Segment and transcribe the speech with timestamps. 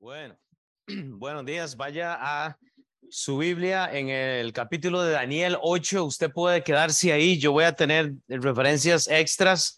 [0.00, 0.36] Bueno,
[0.86, 1.76] buenos días.
[1.76, 2.56] Vaya a
[3.10, 6.04] su Biblia en el capítulo de Daniel 8.
[6.04, 7.36] Usted puede quedarse ahí.
[7.38, 9.76] Yo voy a tener referencias extras.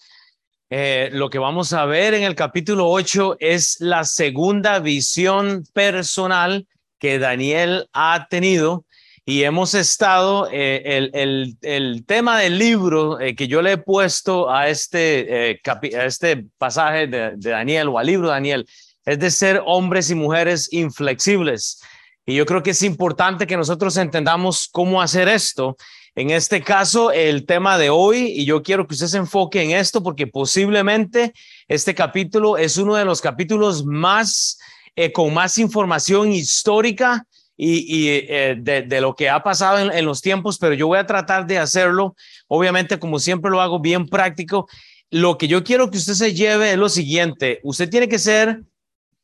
[0.68, 6.66] Eh, lo que vamos a ver en el capítulo 8 es la segunda visión personal
[6.98, 8.84] que Daniel ha tenido
[9.24, 13.78] y hemos estado, eh, el, el, el, tema del libro eh, que yo le he
[13.78, 18.66] puesto a este, eh, a este pasaje de, de Daniel o al libro de Daniel
[19.04, 21.80] es de ser hombres y mujeres inflexibles.
[22.26, 25.76] Y yo creo que es importante que nosotros entendamos cómo hacer esto.
[26.14, 29.70] En este caso, el tema de hoy, y yo quiero que usted se enfoque en
[29.70, 31.32] esto porque posiblemente
[31.68, 34.58] este capítulo es uno de los capítulos más,
[34.96, 37.26] eh, con más información histórica
[37.56, 40.98] y, eh, de, de, lo que ha pasado en, en los tiempos, pero yo voy
[40.98, 42.16] a tratar de hacerlo,
[42.48, 44.66] obviamente, como siempre lo hago, bien práctico.
[45.10, 48.62] Lo que yo quiero que usted se lleve es lo siguiente, usted tiene que ser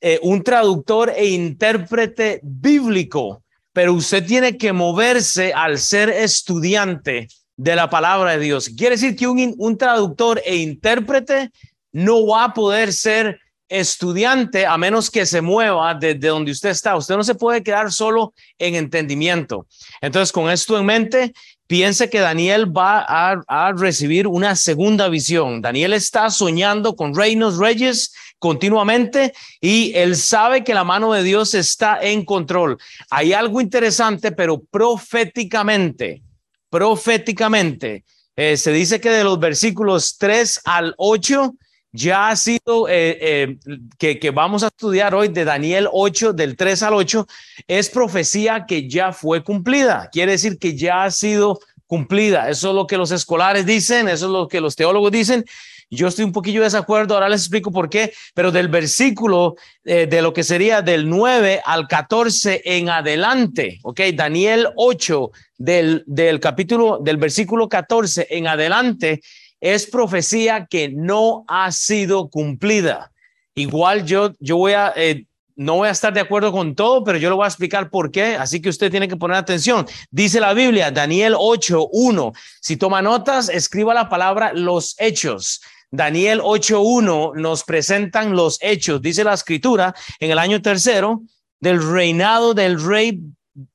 [0.01, 3.43] eh, un traductor e intérprete bíblico,
[3.73, 8.71] pero usted tiene que moverse al ser estudiante de la palabra de Dios.
[8.77, 11.51] Quiere decir que un, un traductor e intérprete
[11.93, 16.97] no va a poder ser estudiante a menos que se mueva desde donde usted está.
[16.97, 19.67] Usted no se puede quedar solo en entendimiento.
[20.01, 21.33] Entonces, con esto en mente,
[21.67, 25.63] piense que Daniel va a, a recibir una segunda visión.
[25.63, 31.55] Daniel está soñando con reinos, reyes continuamente y él sabe que la mano de Dios
[31.55, 32.79] está en control.
[33.11, 36.23] Hay algo interesante, pero proféticamente,
[36.71, 38.05] proféticamente,
[38.37, 41.55] eh, se dice que de los versículos 3 al 8
[41.93, 43.57] ya ha sido, eh, eh,
[43.99, 47.27] que, que vamos a estudiar hoy de Daniel 8, del 3 al 8,
[47.67, 50.11] es profecía que ya fue cumplida.
[50.13, 52.51] Quiere decir que ya ha sido cumplida.
[52.51, 55.45] Eso es lo que los escolares dicen, eso es lo que los teólogos dicen.
[55.91, 60.07] Yo estoy un poquillo de desacuerdo, ahora les explico por qué, pero del versículo eh,
[60.07, 66.41] de lo que sería del 9 al 14 en adelante, ok, Daniel 8 del, del
[66.41, 69.21] capítulo, del versículo 14 en adelante,
[69.61, 73.13] es profecía que no ha sido cumplida.
[73.55, 75.25] Igual yo, yo voy a, eh,
[75.57, 78.11] no voy a estar de acuerdo con todo, pero yo le voy a explicar por
[78.11, 78.37] qué.
[78.37, 79.87] Así que usted tiene que poner atención.
[80.11, 82.33] Dice la Biblia, Daniel 8, 1.
[82.61, 85.63] Si toma notas, escriba la palabra los hechos.
[85.91, 91.23] Daniel 8.1 nos presentan los hechos, dice la escritura, en el año tercero
[91.61, 93.21] del reinado del rey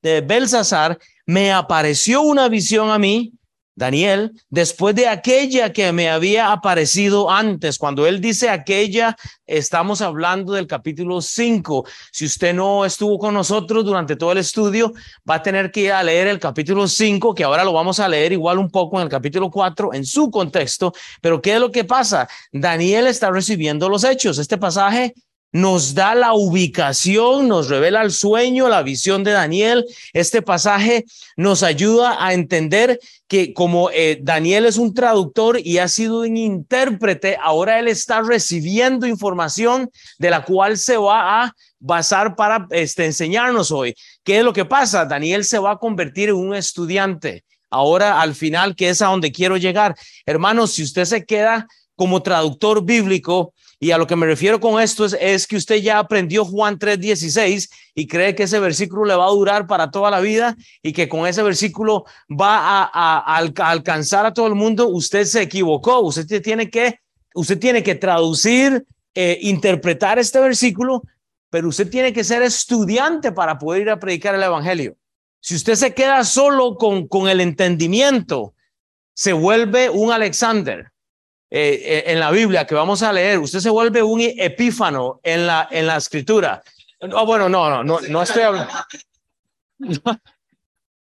[0.02, 3.32] de Belsasar, me apareció una visión a mí,
[3.74, 7.78] Daniel, después de aquella que me había aparecido antes.
[7.78, 9.16] Cuando él dice aquella,
[9.46, 11.86] estamos hablando del capítulo 5.
[12.12, 14.92] Si usted no estuvo con nosotros durante todo el estudio,
[15.28, 18.08] va a tener que ir a leer el capítulo 5, que ahora lo vamos a
[18.08, 20.92] leer igual un poco en el capítulo 4 en su contexto.
[21.20, 22.28] Pero ¿qué es lo que pasa?
[22.52, 24.38] Daniel está recibiendo los hechos.
[24.38, 25.14] Este pasaje
[25.52, 29.84] nos da la ubicación, nos revela el sueño, la visión de Daniel.
[30.14, 31.04] Este pasaje
[31.36, 32.98] nos ayuda a entender
[33.28, 38.22] que como eh, Daniel es un traductor y ha sido un intérprete, ahora él está
[38.22, 43.94] recibiendo información de la cual se va a basar para este, enseñarnos hoy.
[44.24, 45.04] ¿Qué es lo que pasa?
[45.04, 47.44] Daniel se va a convertir en un estudiante.
[47.68, 49.96] Ahora al final, que es a donde quiero llegar.
[50.26, 51.66] Hermanos, si usted se queda
[51.96, 55.74] como traductor bíblico, y a lo que me refiero con esto es, es que usted
[55.74, 60.08] ya aprendió Juan 3:16 y cree que ese versículo le va a durar para toda
[60.08, 64.86] la vida y que con ese versículo va a, alcanzar a todo el mundo.
[64.86, 65.98] Usted se equivocó.
[65.98, 67.00] Usted tiene que,
[67.34, 68.86] usted tiene que traducir,
[69.16, 71.02] eh, interpretar este versículo,
[71.50, 74.96] pero usted tiene que ser estudiante para poder ir a predicar el evangelio.
[75.40, 78.54] Si usted se queda solo con, con el entendimiento,
[79.12, 80.91] se vuelve un Alexander
[81.54, 85.68] eh, en la Biblia que vamos a leer, usted se vuelve un epífano en la,
[85.70, 86.62] en la escritura.
[86.98, 88.72] Oh, bueno, no, no, no, no estoy hablando.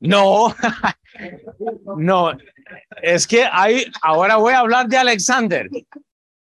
[0.01, 0.55] No,
[1.97, 2.31] no,
[3.03, 5.69] es que hay, ahora voy a hablar de Alexander.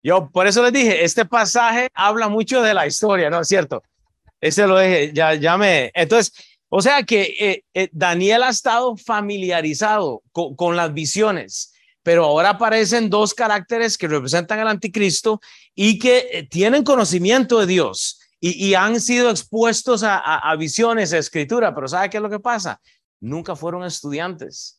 [0.04, 3.82] Yo por eso les dije, este pasaje habla mucho de la historia, ¿no es cierto?
[4.42, 6.34] Ese lo dije, ya, ya me, entonces,
[6.68, 11.72] o sea que eh, eh, Daniel ha estado familiarizado con, con las visiones
[12.06, 15.42] pero ahora aparecen dos caracteres que representan al anticristo
[15.74, 21.14] y que eh, tienen conocimiento de Dios y, han sido expuestos a, a, a, visiones,
[21.14, 22.80] a escritura, pero ¿sabe qué es lo que pasa?
[23.20, 24.78] Nunca fueron estudiantes.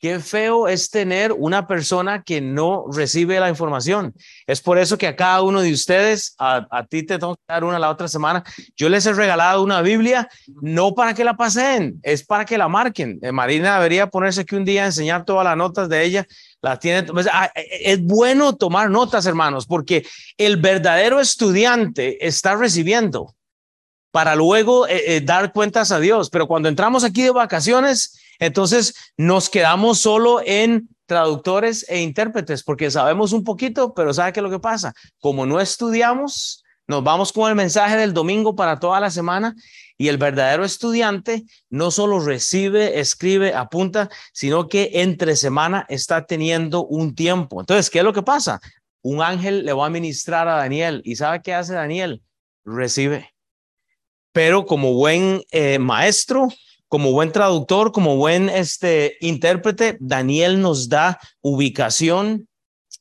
[0.00, 4.14] Qué feo es tener una persona que no recibe la información.
[4.46, 7.42] Es por eso que a cada uno de ustedes, a, a ti te tengo que
[7.46, 8.42] dar una la otra semana,
[8.76, 10.26] yo les he regalado una Biblia,
[10.62, 13.18] no para que la pasen, es para que la marquen.
[13.20, 16.26] Eh, Marina debería ponerse aquí un día a enseñar todas las notas de ella
[16.62, 17.02] las tiene.
[17.04, 20.06] Pues, ah, e, e, es bueno tomar notas, hermanos, porque
[20.38, 23.34] el verdadero estudiante está recibiendo.
[24.10, 26.30] Para luego eh, eh, dar cuentas a Dios.
[26.30, 32.90] Pero cuando entramos aquí de vacaciones, entonces nos quedamos solo en traductores e intérpretes, porque
[32.90, 34.94] sabemos un poquito, pero ¿sabe qué es lo que pasa?
[35.18, 39.54] Como no estudiamos, nos vamos con el mensaje del domingo para toda la semana
[39.98, 46.86] y el verdadero estudiante no solo recibe, escribe, apunta, sino que entre semana está teniendo
[46.86, 47.60] un tiempo.
[47.60, 48.60] Entonces, ¿qué es lo que pasa?
[49.02, 52.22] Un ángel le va a ministrar a Daniel y ¿sabe qué hace Daniel?
[52.64, 53.30] Recibe
[54.32, 56.48] pero como buen eh, maestro,
[56.88, 62.48] como buen traductor, como buen este, intérprete, Daniel nos da ubicación.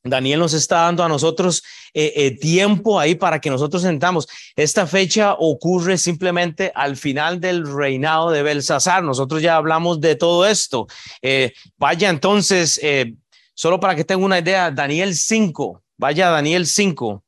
[0.03, 1.61] Daniel nos está dando a nosotros
[1.93, 4.27] eh, eh, tiempo ahí para que nosotros sentamos.
[4.55, 9.03] Esta fecha ocurre simplemente al final del reinado de Belsasar.
[9.03, 10.87] Nosotros ya hablamos de todo esto.
[11.77, 12.79] vaya entonces,
[13.53, 17.23] solo para que tenga una idea, Daniel 5, vaya Daniel 5.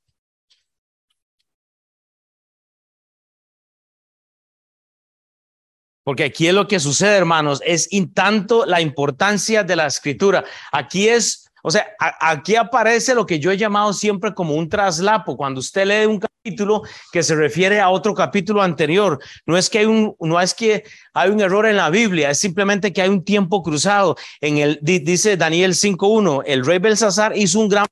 [6.12, 10.44] Porque aquí es lo que sucede, hermanos, es tanto la importancia de la escritura.
[10.70, 11.88] Aquí es, o sea,
[12.20, 15.38] aquí aparece lo que yo he llamado siempre como un traslapo.
[15.38, 16.82] Cuando usted lee un capítulo
[17.14, 20.84] que se refiere a otro capítulo anterior, no es que hay un, no es que
[21.14, 24.18] hay un error en la Biblia, es simplemente que hay un tiempo cruzado.
[24.42, 27.86] En el, dice Daniel 5.1, el rey Belsasar hizo un gran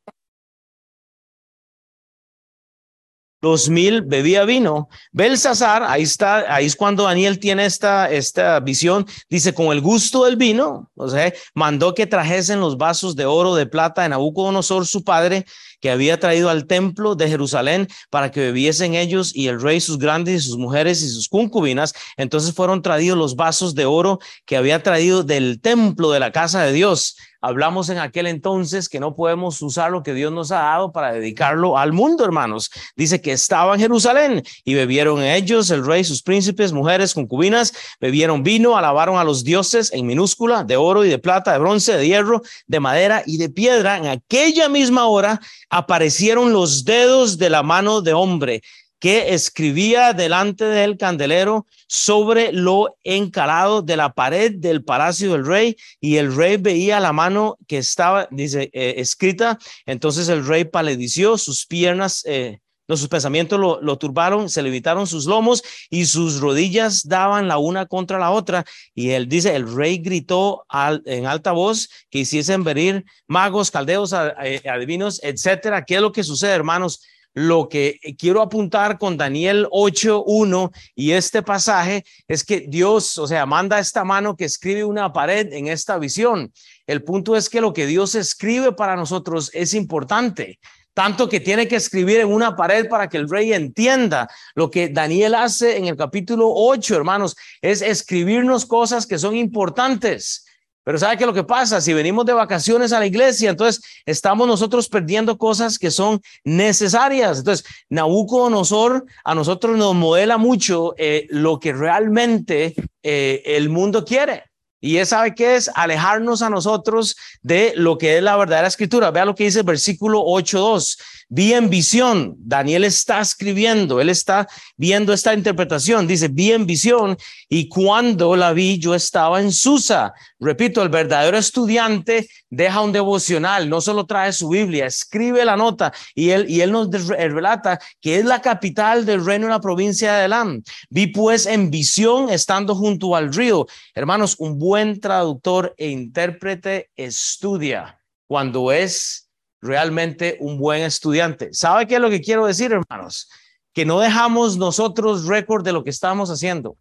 [3.41, 4.89] dos mil bebía vino.
[5.11, 10.25] Belsasar, ahí está, ahí es cuando Daniel tiene esta, esta visión, dice, con el gusto
[10.25, 14.85] del vino, o sea, mandó que trajesen los vasos de oro, de plata de Nabucodonosor,
[14.85, 15.45] su padre,
[15.79, 19.97] que había traído al templo de Jerusalén para que bebiesen ellos y el rey, sus
[19.97, 21.93] grandes y sus mujeres y sus concubinas.
[22.17, 26.63] Entonces fueron traídos los vasos de oro que había traído del templo de la casa
[26.63, 30.59] de Dios Hablamos en aquel entonces que no podemos usar lo que Dios nos ha
[30.59, 32.69] dado para dedicarlo al mundo, hermanos.
[32.97, 38.43] Dice que estaba en Jerusalén y bebieron ellos, el rey, sus príncipes, mujeres, concubinas, bebieron
[38.43, 42.07] vino, alabaron a los dioses en minúscula, de oro y de plata, de bronce, de
[42.07, 43.95] hierro, de madera y de piedra.
[43.95, 45.39] En aquella misma hora
[45.69, 48.61] aparecieron los dedos de la mano de hombre
[48.99, 55.77] que escribía delante del candelero sobre lo encalado de la pared del palacio del rey
[56.01, 59.57] y el rey veía la mano que estaba, dice, eh, escrita.
[59.85, 62.59] Entonces el rey paledició, sus piernas, eh,
[62.97, 68.19] sus pensamientos lo, turbaron, se levitaron sus lomos y sus rodillas daban la una contra
[68.19, 68.65] la otra.
[68.95, 70.65] Y él dice, el rey gritó
[71.05, 74.13] en alta voz que hiciesen venir magos, caldeos,
[74.43, 75.85] eh, adivinos, etcétera.
[75.85, 77.01] ¿Qué es lo que sucede, hermanos?
[77.33, 83.45] lo que quiero apuntar con Daniel 8.1 y este pasaje es que Dios, o sea,
[83.45, 86.51] manda esta mano que escribe una pared en esta visión.
[86.87, 90.59] El punto es que lo que Dios escribe para nosotros es importante
[90.99, 94.27] tanto que tiene que escribir en una pared para que el rey entienda.
[94.53, 100.45] Lo que Daniel hace en el capítulo 8, hermanos, es escribirnos cosas que son importantes.
[100.83, 101.79] Pero ¿sabe qué lo que pasa?
[101.79, 107.39] Si venimos de vacaciones a la iglesia, entonces estamos nosotros perdiendo cosas que son necesarias.
[107.39, 114.48] Entonces, Nabucodonosor a nosotros nos modela mucho eh, lo que realmente eh, el mundo quiere.
[114.81, 119.11] Y él sabe qué es alejarnos a nosotros de lo que es la verdadera escritura.
[119.11, 120.97] Vea lo que dice el versículo 8.2
[121.29, 127.15] vi en visión, Daniel está escribiendo, él está viendo esta interpretación, dice, vi en visión
[127.47, 130.11] y cuando la vi yo estaba en Susa.
[130.39, 135.93] Repito, el verdadero estudiante deja un devocional, no solo trae su Biblia, escribe la nota
[136.15, 140.15] y él, y él nos relata que es la capital del reino en la provincia
[140.15, 140.63] de Elam.
[140.89, 143.67] Vi pues en visión estando junto al río.
[143.93, 149.28] Hermanos, un buen traductor e intérprete estudia cuando es
[149.61, 151.53] realmente un buen estudiante.
[151.53, 153.29] ¿Sabe qué es lo que quiero decir, hermanos?
[153.73, 156.77] Que no dejamos nosotros récord de lo que estamos haciendo.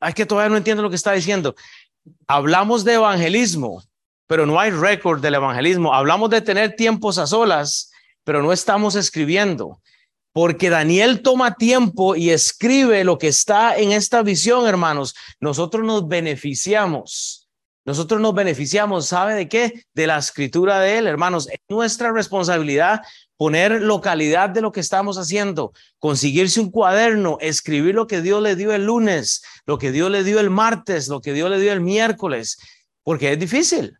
[0.00, 1.54] Ay, que todavía no entiendo lo que está diciendo.
[2.26, 3.82] Hablamos de evangelismo,
[4.26, 5.94] pero no hay récord del evangelismo.
[5.94, 7.90] Hablamos de tener tiempos a solas,
[8.22, 9.80] pero no estamos escribiendo.
[10.32, 15.14] Porque Daniel toma tiempo y escribe lo que está en esta visión, hermanos.
[15.40, 17.43] Nosotros nos beneficiamos
[17.84, 19.84] nosotros nos beneficiamos, ¿sabe de qué?
[19.92, 21.48] De la escritura de él, hermanos.
[21.48, 23.02] Es nuestra responsabilidad
[23.36, 28.56] poner localidad de lo que estamos haciendo, conseguirse un cuaderno, escribir lo que Dios le
[28.56, 31.72] dio el lunes, lo que Dios le dio el martes, lo que Dios le dio
[31.72, 32.58] el miércoles,
[33.02, 33.98] porque es difícil.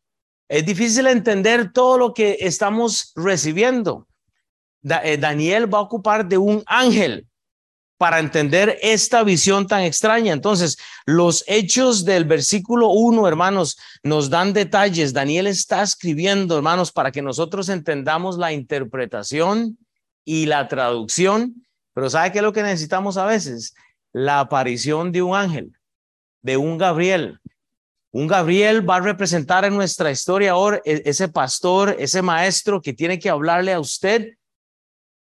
[0.49, 4.07] Es difícil entender todo lo que estamos recibiendo.
[4.83, 7.26] Eh, Daniel va a ocupar de un ángel
[7.96, 10.32] para entender esta visión tan extraña.
[10.32, 15.12] Entonces, los hechos del versículo 1, hermanos, nos dan detalles.
[15.12, 19.78] Daniel está escribiendo, hermanos, para que nosotros entendamos la interpretación
[20.24, 23.74] y la traducción Pero ¿sabe qué es lo que necesitamos a veces?
[24.12, 25.72] La aparición de un ángel,
[26.42, 27.38] de un Gabriel.
[28.10, 32.92] Un Gabriel va a representar en nuestra historia ahora e-, ese pastor, ese maestro que
[32.92, 34.34] tiene que hablarle a usted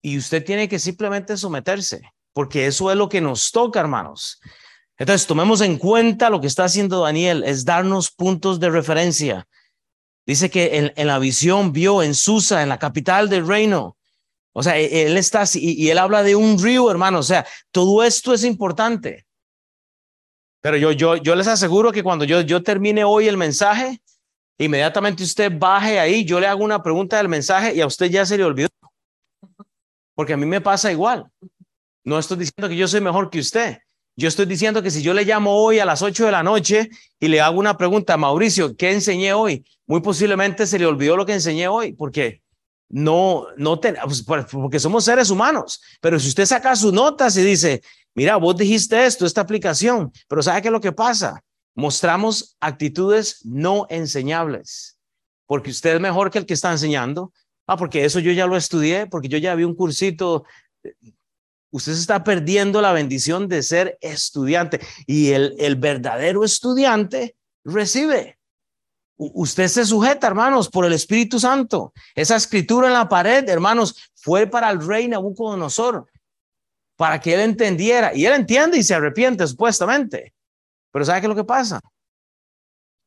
[0.02, 2.02] y usted tiene que simplemente someterse,
[2.38, 4.40] porque eso es lo que nos toca, hermanos.
[4.96, 9.48] Entonces, tomemos en cuenta lo que está haciendo Daniel, es darnos puntos de referencia.
[10.24, 13.98] Dice que en, la visión vio en Susa, en la capital del reino.
[14.54, 17.18] O sea, e, él está y, y él habla de un río, hermano.
[17.18, 19.26] O sea, todo esto es importante.
[20.62, 24.00] Pero yo, yo, yo les aseguro que cuando yo, yo termine hoy el mensaje,
[24.60, 28.28] inmediatamente usted baje ahí, yo le hago una pregunta del mensaje y a usted ya
[28.28, 28.70] se le olvidó.
[30.14, 31.32] Porque a mí me pasa igual.
[32.08, 33.80] No estoy diciendo que yo soy mejor que usted.
[34.16, 36.90] Yo estoy diciendo que si yo le llamo hoy a las 8 de la noche
[37.20, 39.66] y le hago una pregunta, Mauricio, ¿qué enseñé hoy?
[39.86, 42.42] Muy posiblemente se le olvidó lo que enseñé hoy, porque
[42.88, 45.82] no, no tenemos, pues, porque somos seres humanos.
[46.00, 47.82] Pero si usted saca sus notas y dice,
[48.16, 51.44] mira, vos dijiste esto, esta aplicación, pero ¿sabe qué es lo que pasa?
[51.76, 54.98] Mostramos actitudes no enseñables,
[55.46, 57.34] porque usted es mejor que el que está enseñando.
[57.68, 60.46] Ah, porque eso yo ya lo estudié, porque yo ya vi un cursito
[61.72, 68.40] usted se está perdiendo la bendición de ser estudiante y el, verdadero estudiante recibe.
[69.18, 71.94] usted se sujeta, hermanos, por el Espíritu Santo.
[72.16, 76.10] Esa escritura en la pared, hermanos, fue para el rey Nabucodonosor,
[76.96, 78.14] para que él entendiera.
[78.14, 80.34] Y él entiende y se arrepiente, supuestamente.
[80.92, 81.80] Pero ¿sabe qué es lo que pasa?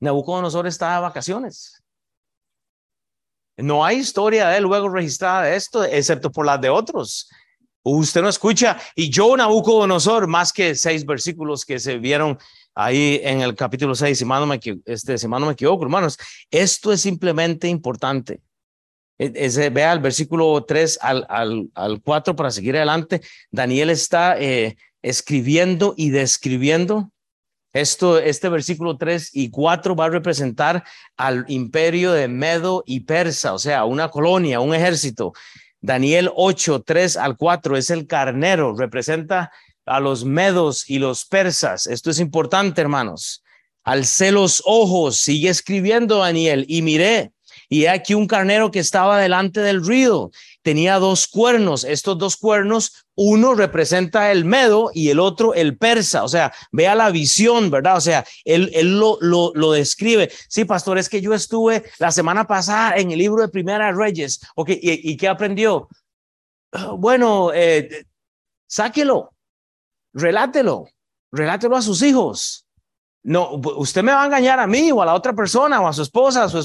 [0.01, 1.81] Nabucodonosor está de vacaciones.
[3.57, 7.29] No hay historia de él luego registrada de esto, excepto por las de otros.
[7.83, 8.79] Usted no escucha.
[8.95, 12.39] Y yo, Nabucodonosor, más que seis versículos que se vieron
[12.75, 16.19] ahí en el capítulo seis, si mal no me, este, si me equivoco, hermanos,
[16.51, 18.41] esto es simplemente importante.
[19.19, 23.21] E, ese, vea el versículo 3 al, al, al 4 para seguir adelante.
[23.51, 27.13] Daniel está eh, escribiendo y describiendo.
[27.73, 30.83] Esto, este versículo 3 y 4 va a representar
[31.17, 35.33] al imperio de Medo y Persa, o sea, una colonia, un ejército.
[35.81, 39.51] Daniel 8, 3 al 4 es el carnero, representa
[39.87, 41.87] a los medos y los persas.
[41.87, 43.43] Esto es importante, hermanos.
[43.83, 47.33] Alcé los ojos, sigue escribiendo Daniel, y miré,
[47.73, 51.85] y aquí un carnero que estaba delante del río tenía dos cuernos.
[51.85, 56.25] Estos dos cuernos, uno representa el medo y el otro el persa.
[56.25, 57.97] O sea, vea la visión, ¿verdad?
[57.97, 60.33] O sea, él, él lo, lo, lo, describe.
[60.49, 64.41] Sí, pastor, es que yo estuve la semana pasada en el libro de Primera Reyes.
[64.57, 65.89] Ok, ¿y, qué aprendió?
[66.99, 68.05] Bueno, eh,
[68.67, 69.33] sáquelo,
[70.13, 70.89] relátelo,
[71.31, 72.67] relátelo a sus hijos.
[73.23, 75.93] No, usted me va a engañar a mí o a la otra persona o a
[75.93, 76.59] su esposa, a su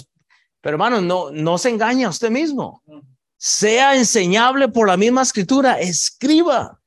[0.65, 2.81] pero hermano, no, no se engaña a usted mismo
[3.38, 6.81] sea enseñable por la misma escritura, escriba.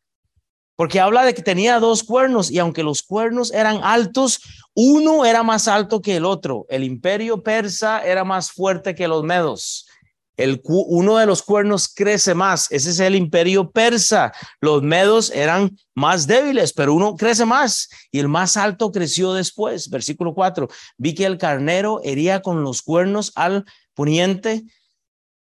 [0.74, 4.40] Porque habla de que tenía dos cuernos y aunque los cuernos eran altos,
[4.74, 6.66] uno era más alto que el otro.
[6.68, 9.87] El imperio persa era más fuerte que los medos.
[10.38, 12.72] El, uno de los cuernos crece más.
[12.72, 14.32] Ese es el imperio persa.
[14.62, 19.90] Los medos eran más débiles, pero uno crece más y el más alto creció después.
[19.90, 20.68] Versículo 4.
[20.96, 24.64] Vi que el carnero hería con los cuernos al poniente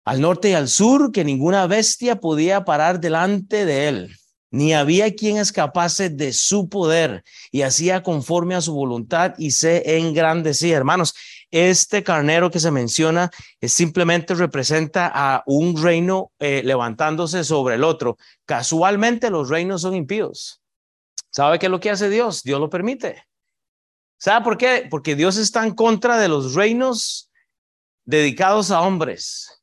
[0.08, 4.16] al norte y al sur, que ninguna bestia podía parar delante de él,
[4.52, 9.98] ni había quien escapase de su poder, y hacía conforme a su voluntad y se
[9.98, 10.78] engrandecía.
[10.78, 11.14] Hermanos,
[11.52, 17.84] este carnero que se menciona es simplemente representa a un reino eh, levantándose sobre el
[17.84, 18.18] otro.
[18.46, 20.62] Casualmente los reinos son impíos.
[21.30, 22.44] ¿Sabe qué es lo que hace Dios?
[22.44, 23.28] Dios lo permite.
[24.18, 24.88] ¿Sabe por qué?
[24.90, 27.32] Porque Dios está en contra de los reinos
[28.06, 29.58] dedicados a hombres.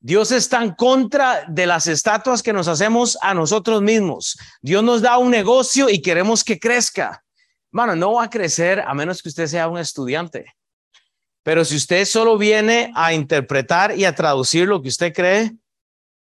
[0.00, 4.38] Dios está en contra de las estatuas que nos hacemos a nosotros mismos.
[4.60, 7.24] Dios nos da un negocio y queremos que crezca.
[7.70, 10.46] Bueno, no va a crecer a menos que usted sea un estudiante.
[11.42, 15.52] Pero si usted solo viene a interpretar y a traducir lo que usted cree,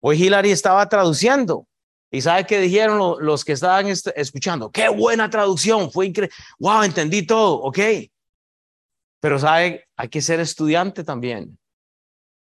[0.01, 1.67] hoy Hillary estaba traduciendo.
[2.11, 4.71] ¿Y sabe qué dijeron los que estaban escuchando?
[4.71, 6.35] Qué buena traducción, fue increíble.
[6.59, 7.79] Wow, entendí todo, ok.
[9.21, 11.59] Pero sabe, hay que ser estudiante también.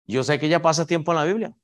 [0.07, 1.55] Yo sé que ella pasa tiempo en la Biblia.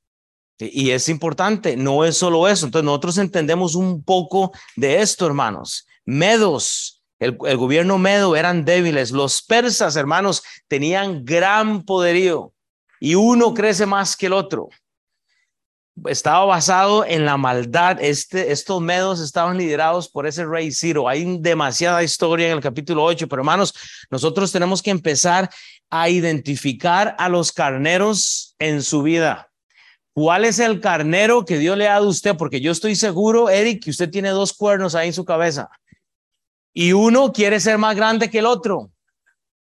[0.59, 2.67] Y es importante, no es solo eso.
[2.67, 5.87] Entonces nosotros entendemos un poco de esto, hermanos.
[6.05, 9.13] Medos, el, gobierno medo eran débiles.
[9.13, 12.53] Los persas, hermanos, tenían gran poderío
[12.99, 14.71] y uno crece más que el otro
[16.09, 17.99] estaba basado en la maldad.
[18.01, 21.09] Este, estos medos estaban liderados por ese rey Ciro.
[21.09, 23.75] Hay demasiada historia en el capítulo 8, pero hermanos,
[24.11, 25.51] nosotros tenemos que empezar
[25.91, 29.51] a identificar a los carneros en su vida.
[30.13, 32.37] ¿Cuál es el carnero que Dios le ha dado a usted?
[32.37, 35.71] Porque yo estoy seguro, Eric, que usted tiene dos cuernos ahí en su cabeza.
[36.73, 38.91] Y uno quiere ser más grande que el otro.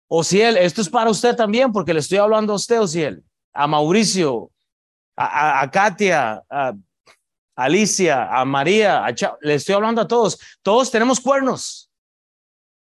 [0.07, 2.87] O si él, esto es para usted también, porque le estoy hablando a usted, o
[2.87, 4.51] si él, a Mauricio,
[5.15, 6.73] a, Katia, a
[7.55, 9.05] Alicia, a María,
[9.41, 10.37] le estoy hablando a todos.
[10.61, 11.89] Todos tenemos cuernos.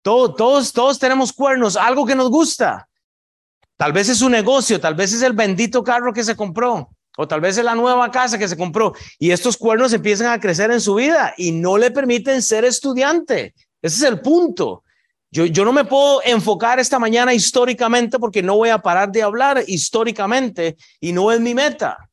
[0.02, 2.88] Todos, todos, todos tenemos cuernos, algo que nos gusta.
[3.76, 7.28] Tal vez es su negocio, tal vez es el bendito carro que se compró, o
[7.28, 8.94] tal vez es la nueva casa que se compró.
[9.18, 13.54] Y estos cuernos empiezan a crecer en su vida y no le permiten ser estudiante.
[13.82, 14.84] Ese es el punto.
[15.30, 19.22] Yo, yo no me puedo enfocar esta mañana históricamente porque no voy a parar de
[19.22, 22.10] hablar históricamente y no es mi meta.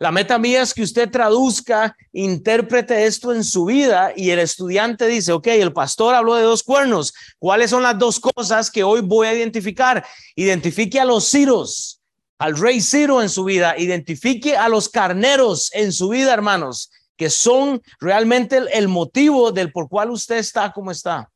[0.00, 5.08] La meta mía es que usted traduzca, interprete esto en su vida y el estudiante
[5.08, 7.12] dice, ok, el pastor habló de dos cuernos.
[7.40, 10.06] ¿Cuáles son las dos cosas que hoy voy a identificar?
[10.36, 12.00] Identifique a los ciros,
[12.38, 17.28] al rey Ciro en su vida, identifique a los carneros en su vida, hermanos, que
[17.28, 21.28] son realmente el, motivo del por cual usted está como está.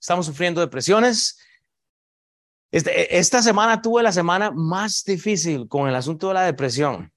[0.00, 1.38] Estamos sufriendo depresiones,
[2.72, 7.12] este, esta semana tuve la semana más difícil con el asunto de la depresión.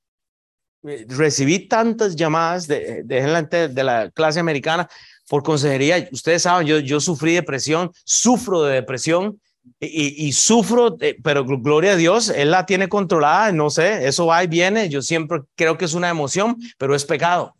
[0.83, 4.87] Eh, recibí tantas llamadas de, de de la clase americana
[5.27, 6.07] por consejería.
[6.11, 9.41] Ustedes saben, yo, yo sufrí depresión, sufro de depresión
[9.79, 14.43] y, y, sufro, pero gloria a Dios, Él la tiene controlada, no sé, eso va
[14.43, 14.89] y viene.
[14.89, 17.55] Yo siempre creo que es una emoción, pero es pecado.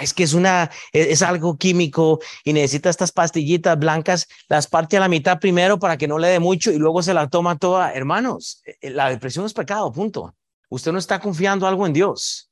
[0.00, 5.00] Es que es una, es, algo químico y necesita estas pastillitas blancas, las parte a
[5.00, 7.92] la mitad primero para que no le dé mucho y luego se la toma toda.
[7.92, 10.34] Hermanos, eh, la depresión es pecado, punto.
[10.70, 12.48] Usted no está confiando algo en Dios.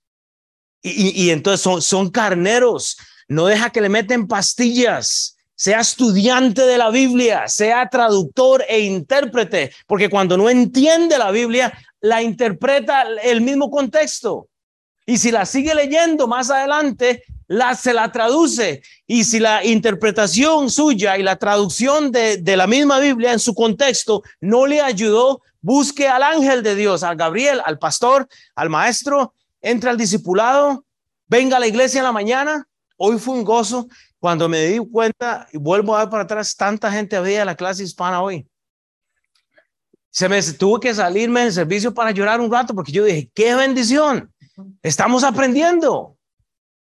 [0.83, 2.99] Y, entonces son, son carneros.
[3.29, 5.37] No deja que le meten pastillas.
[5.55, 11.71] Sea estudiante de la Biblia, sea traductor e intérprete, porque cuando no entiende la Biblia,
[12.01, 14.49] la interpreta el mismo contexto.
[15.11, 18.81] Y si la sigue leyendo más adelante, la, se la traduce.
[19.09, 24.23] Y si la interpretación suya y la traducción de, la misma Biblia en su contexto
[24.41, 29.91] no le ayudó, busque al ángel de Dios, al Gabriel, al pastor, al maestro, entra
[29.91, 30.85] al discipulado,
[31.27, 32.69] venga a la iglesia en la mañana.
[32.97, 33.89] Hoy fue un gozo
[34.21, 37.57] cuando me di cuenta y vuelvo a ver para atrás, tanta gente había en la
[37.57, 38.47] clase hispana hoy.
[40.09, 43.57] Se me tuvo que salirme del servicio para llorar un rato porque yo dije, qué
[43.57, 44.33] bendición.
[44.83, 46.17] Estamos aprendiendo.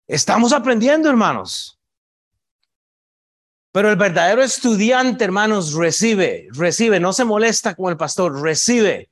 [0.06, 1.78] Estamos aprendiendo, hermanos.
[3.72, 9.10] Pero el verdadero estudiante, hermanos, recibe, recibe, no se molesta con el pastor, recibe.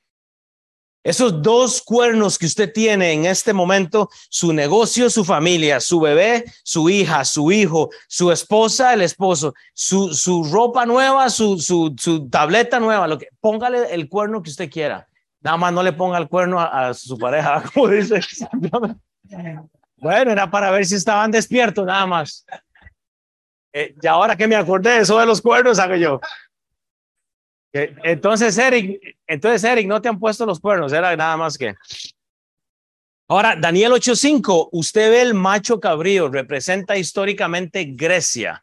[1.05, 6.45] Esos dos cuernos que usted tiene en este momento, su negocio, su familia, su bebé,
[6.63, 12.29] su hija, su hijo, su esposa, el esposo, su, su ropa nueva, su, su, su
[12.29, 15.09] tableta nueva, lo que, póngale el cuerno que usted quiera.
[15.43, 18.21] Nada más no le ponga el cuerno a, su pareja, como dice.
[19.97, 22.47] Bueno, era para ver si estaban despiertos, nada más.
[23.73, 26.21] Eh, y ahora que me acordé, eso de los cuernos hago yo.
[27.73, 31.75] entonces, Eric, entonces, Eric, no te han puesto los cuernos, era nada más que.
[33.29, 38.63] Ahora, Daniel 8:5, usted ve el macho cabrío, representa históricamente Grecia.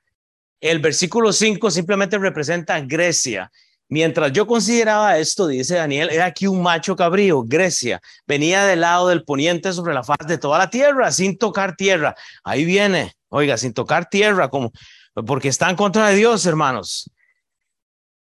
[0.62, 3.52] El versículo 5 simplemente representa Grecia.
[3.92, 9.08] Mientras yo consideraba esto, dice Daniel, era aquí un macho cabrío, Grecia, venía del lado
[9.08, 12.16] del poniente sobre la faz de toda la tierra, sin tocar tierra.
[12.44, 14.72] Ahí viene, oiga, sin tocar tierra, como
[15.26, 17.10] porque está en contra de Dios, hermanos.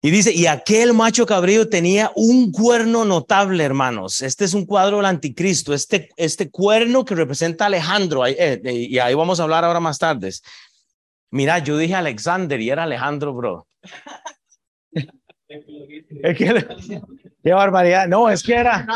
[0.00, 4.22] Y dice, y aquel macho cabrío tenía un cuerno notable, hermanos.
[4.22, 8.98] Este es un cuadro del anticristo, este, este cuerno que representa Alejandro, eh, eh, y
[8.98, 10.32] ahí vamos a hablar ahora más tarde.
[11.30, 13.66] Mira, yo dije Alexander y era Alejandro, bro.
[17.42, 18.06] Qué barbaridad.
[18.08, 18.86] No, es que era.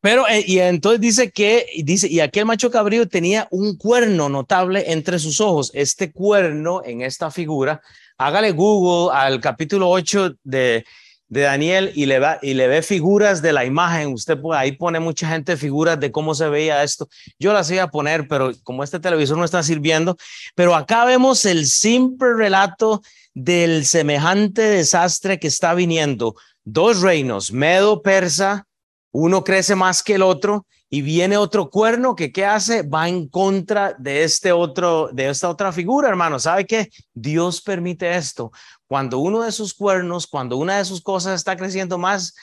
[0.00, 4.92] Pero, eh, y entonces dice que, dice, y aquel macho cabrío tenía un cuerno notable
[4.92, 5.70] entre sus ojos.
[5.74, 7.82] Este cuerno en esta figura,
[8.16, 10.86] hágale Google al capítulo 8 de,
[11.28, 14.14] de Daniel y le, va, y le ve figuras de la imagen.
[14.14, 17.06] Usted ahí pone mucha gente figuras de cómo se veía esto.
[17.38, 20.16] Yo las iba a poner, pero como este televisor no está sirviendo,
[20.54, 23.02] pero acá vemos el simple relato
[23.34, 26.34] del semejante desastre que está viniendo.
[26.64, 28.66] Dos reinos, Medo, Persa,
[29.12, 33.28] uno crece más que el otro y viene otro cuerno que qué hace va en
[33.28, 36.38] contra de este otro de esta otra figura hermano.
[36.38, 38.50] Sabe qué Dios permite esto.
[38.86, 42.34] Cuando uno de sus cuernos cuando una de sus cosas está creciendo más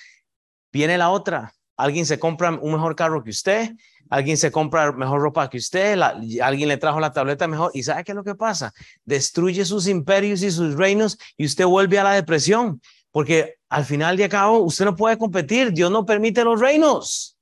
[0.71, 3.71] viene la otra alguien se compra un mejor carro que usted
[4.09, 5.99] alguien se compra mejor ropa que usted
[6.41, 8.73] alguien le trajo la tableta mejor y sabe qué es lo que pasa
[9.05, 14.17] destruye sus imperios y sus reinos y usted vuelve a la depresión porque al final
[14.17, 17.36] de cabo usted no puede competir, Dios no permite los reinos.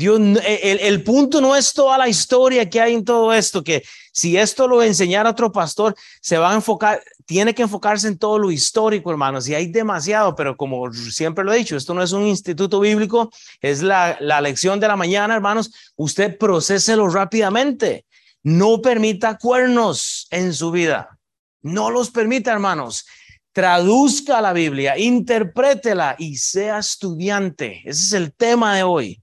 [0.00, 3.82] El, punto no es toda la historia que hay en todo esto, que
[4.12, 8.38] si esto lo enseñara otro pastor, se va a enfocar, tiene que enfocarse en todo
[8.38, 12.12] lo histórico, hermanos, y hay demasiado, pero como siempre lo he dicho, esto no es
[12.12, 18.06] un instituto bíblico, es la, la lección de la mañana, hermanos, usted procéselo rápidamente,
[18.42, 21.18] no permita cuernos en su vida,
[21.62, 23.06] no los permita, hermanos,
[23.52, 29.22] traduzca la Biblia, interprétela y sea estudiante, ese es el tema de hoy.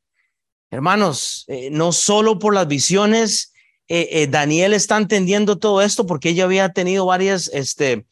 [0.70, 3.54] Hermanos, eh, no solo por las visiones,
[3.88, 8.06] eh, eh, Daniel está entendiendo todo esto porque ella había tenido varias este,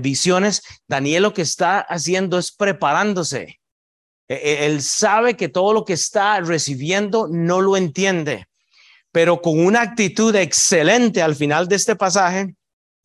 [0.00, 0.62] visiones.
[0.88, 3.60] Daniel lo que está haciendo es preparándose.
[4.28, 8.46] él sabe que todo lo que está recibiendo no lo entiende,
[9.12, 12.56] pero con una actitud excelente al final de este pasaje,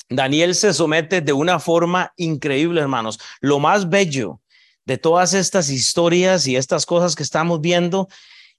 [0.10, 3.20] Daniel se somete de una forma increíble, hermanos.
[3.40, 4.42] Lo más bello
[4.86, 8.08] de todas estas historias y estas cosas que estamos viendo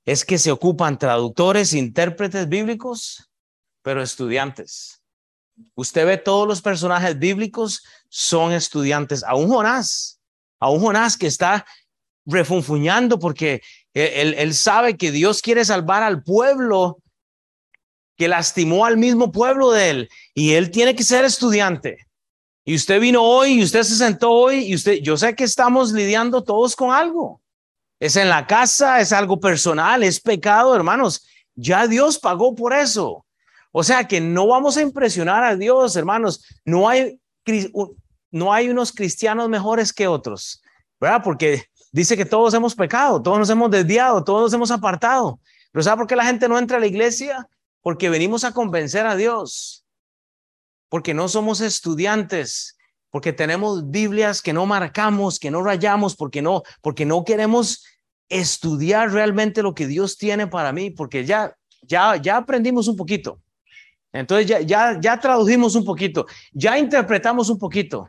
[0.04, 3.30] es que se ocupan traductores, intérpretes bíblicos,
[3.82, 5.02] pero estudiantes.
[5.74, 10.20] Usted ve todos los personajes bíblicos son estudiantes, aún Jonás,
[10.58, 11.64] aún Jonás que está
[12.24, 13.62] refunfuñando porque
[13.94, 16.98] él, él sabe que Dios quiere salvar al pueblo
[18.16, 22.06] que lastimó al mismo pueblo de él y él tiene que ser estudiante.
[22.64, 25.92] Y usted vino hoy y usted se sentó hoy y usted, yo sé que estamos
[25.92, 27.41] lidiando todos con algo
[28.02, 31.24] es en la casa, es algo personal, es pecado, hermanos.
[31.54, 33.24] Ya Dios pagó por eso.
[33.70, 36.44] O sea que no vamos a impresionar a Dios, hermanos.
[36.64, 37.20] No hay,
[38.32, 40.64] no hay unos cristianos mejores que otros,
[41.00, 41.22] ¿verdad?
[41.22, 45.38] Porque dice que todos hemos pecado, todos nos hemos desviado, todos nos hemos apartado.
[45.70, 47.48] Pero ¿sabe por qué la gente no entra a la iglesia?
[47.82, 49.84] Porque venimos a convencer a Dios.
[50.88, 52.76] Porque no somos estudiantes,
[53.12, 57.84] porque tenemos Biblias que no marcamos, que no rayamos, porque no, porque no queremos
[58.32, 63.40] estudiar realmente lo que Dios tiene para mí, porque ya, ya, ya aprendimos un poquito.
[64.12, 68.08] Entonces ya, ya, ya tradujimos un poquito, ya interpretamos un poquito.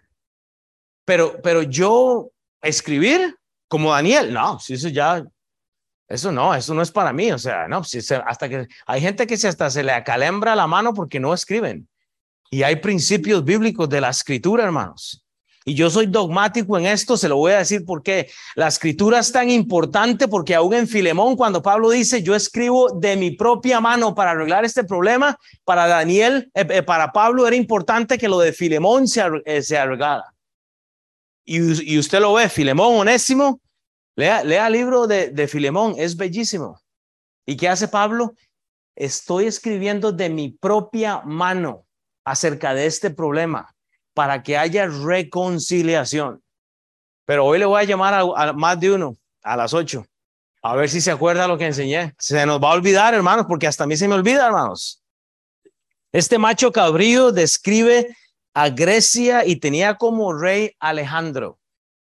[1.06, 2.30] Pero, pero yo
[2.62, 3.36] escribir
[3.68, 5.24] como Daniel, no, si eso ya,
[6.08, 7.32] eso no, eso no es para mí.
[7.32, 10.68] O sea, no, si hasta que hay gente que se hasta se le acalembra la
[10.68, 11.88] mano porque no escriben.
[12.50, 15.23] Y hay principios bíblicos de la escritura, hermanos.
[15.66, 19.32] Y yo soy dogmático en esto, se lo voy a decir porque la escritura es
[19.32, 24.14] tan importante porque aún en Filemón, cuando Pablo dice, yo escribo de mi propia mano
[24.14, 28.52] para arreglar este problema, para Daniel, eh, eh, para Pablo era importante que lo de
[28.52, 30.34] Filemón se, eh, se arreglara.
[31.46, 33.62] Y, y, usted lo ve, Filemón, onésimo,
[34.16, 36.80] lea, lea el libro de, de Filemón, es bellísimo.
[37.46, 38.34] ¿Y qué hace Pablo?
[38.96, 41.86] Estoy escribiendo de mi propia mano
[42.26, 43.73] acerca de este problema
[44.14, 46.42] para que haya reconciliación.
[47.26, 50.06] Pero hoy le voy a llamar a, más de uno a las ocho.
[50.62, 52.14] A ver si se acuerda lo que enseñé.
[52.20, 55.04] Se nos va a olvidar, hermanos, porque hasta a mí se me olvida, hermanos.
[56.12, 58.16] Este macho cabrío describe
[58.54, 61.60] a Grecia y tenía como rey Alejandro.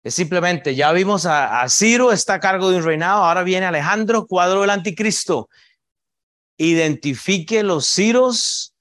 [0.03, 3.67] Es simplemente, ya vimos a, a Ciro, está a cargo de un reinado, ahora viene
[3.67, 5.49] Alejandro, cuadro del anticristo.
[6.59, 8.72] Identifique los Ciros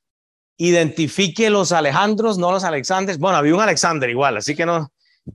[0.62, 3.18] identifique los Alejandros, no los Alexandres.
[3.18, 4.92] Bueno, había un Alexander igual, así que no.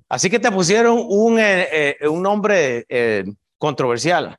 [0.09, 3.25] Así que te pusieron un, eh, eh, un nombre eh,
[3.59, 4.39] controversial.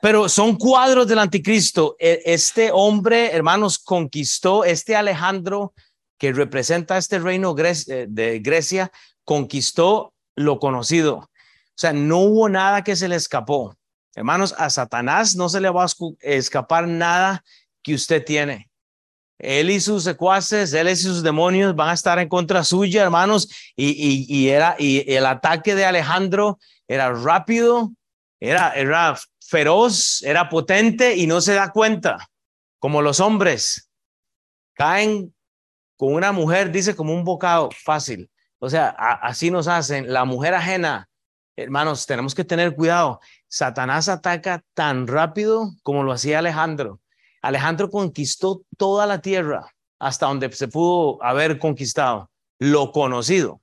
[0.00, 1.96] Pero son cuadros del anticristo.
[1.98, 5.74] E, este hombre, hermanos, conquistó, este Alejandro
[6.18, 8.90] que representa este reino de Grecia,
[9.22, 11.16] conquistó lo conocido.
[11.16, 11.28] O
[11.74, 13.76] sea, no hubo nada que se le escapó.
[14.14, 15.88] Hermanos, a Satanás no se le va a
[16.22, 17.44] escapar nada
[17.82, 18.70] que usted tiene.
[19.38, 23.48] Él y sus secuaces, él y sus demonios van a estar en contra suya, hermanos.
[23.76, 27.92] Y, y, era, y el ataque de Alejandro era rápido,
[28.40, 32.28] era, era feroz, era potente y no se da cuenta.
[32.78, 33.90] Como los hombres
[34.74, 35.34] caen
[35.96, 38.30] con una mujer, dice, como un bocado fácil.
[38.58, 40.12] O sea, así nos hacen.
[40.12, 41.08] La mujer ajena,
[41.56, 43.20] hermanos, tenemos que tener cuidado.
[43.48, 47.00] Satanás ataca tan rápido como lo hacía Alejandro.
[47.46, 52.28] Alejandro conquistó toda la tierra hasta donde se pudo haber conquistado,
[52.58, 53.60] lo conocido.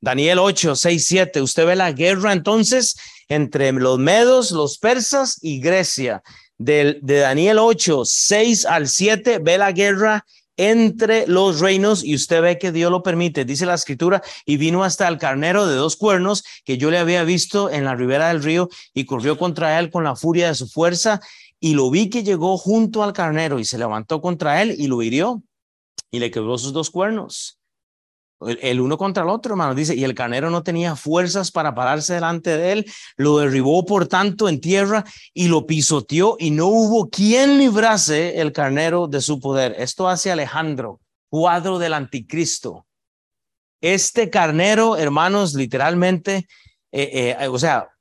[0.00, 1.40] Daniel 8, 6, 7.
[1.40, 2.96] Usted ve la guerra entonces
[3.28, 6.22] entre los medos, los persas y Grecia.
[6.58, 10.26] De, de Daniel 8, 6 al 7, ve la guerra
[10.58, 14.84] entre los reinos y usted ve que Dios lo permite, dice la escritura, y vino
[14.84, 18.42] hasta el carnero de dos cuernos que yo le había visto en la ribera del
[18.42, 21.20] río y corrió contra él con la furia de su fuerza
[21.64, 25.00] y lo vi que llegó junto al carnero y se levantó contra él y lo
[25.00, 25.44] hirió
[26.10, 27.60] y le quebró sus dos cuernos.
[28.40, 29.72] el uno contra el otro, hermano.
[29.72, 34.08] Dice, y el carnero no tenía fuerzas para pararse delante de él, lo derribó por
[34.08, 39.38] tanto en tierra y lo pisoteó y no hubo quien librase el carnero de su
[39.38, 39.76] poder.
[39.78, 42.86] Esto hace Alejandro, cuadro del anticristo.
[43.80, 46.48] Este carnero, hermanos, literalmente,
[46.90, 47.91] eh, eh, o sea,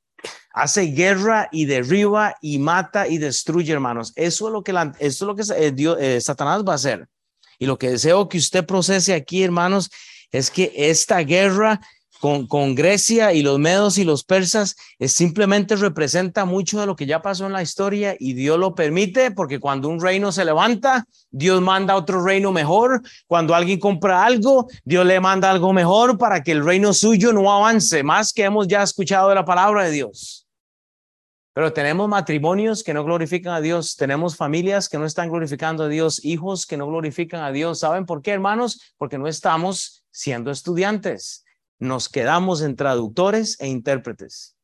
[0.54, 4.14] hace guerra y derriba y mata y destruye, hermanos.
[4.16, 7.08] Eso es lo que, eso es lo que eh, Dios, Satanás va a hacer.
[7.60, 9.90] Y lo que deseo que usted procese aquí, hermanos,
[10.32, 11.80] es que esta guerra
[12.20, 16.96] con, con, Grecia y los medos y los persas es simplemente representa mucho de lo
[16.96, 20.46] que ya pasó en la historia y Dios lo permite porque cuando un reino se
[20.46, 23.02] levanta, Dios manda otro reino mejor.
[23.26, 27.52] Cuando alguien compra algo, Dios le manda algo mejor para que el reino suyo no
[27.52, 30.41] avance, más que hemos ya escuchado de la palabra de Dios.
[31.54, 35.88] Pero tenemos matrimonios que no glorifican a Dios, tenemos familias que no están glorificando a
[35.90, 37.80] Dios, hijos que no glorifican a Dios.
[37.80, 38.94] ¿Saben por qué, hermanos?
[38.98, 41.44] Porque no estamos siendo estudiantes.
[41.78, 44.56] Nos quedamos en traductores e intérpretes.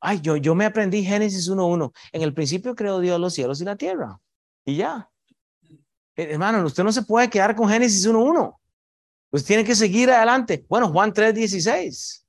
[0.00, 1.92] Ay, yo, yo me aprendí Génesis 1.1.
[2.12, 4.18] En el principio creó Dios los cielos y la tierra.
[4.64, 5.10] Y ya.
[6.16, 8.56] Eh, hermano, usted no se puede quedar con Génesis 1.1.
[9.30, 10.64] Pues tiene que seguir adelante.
[10.68, 12.24] Bueno, Juan 3.16.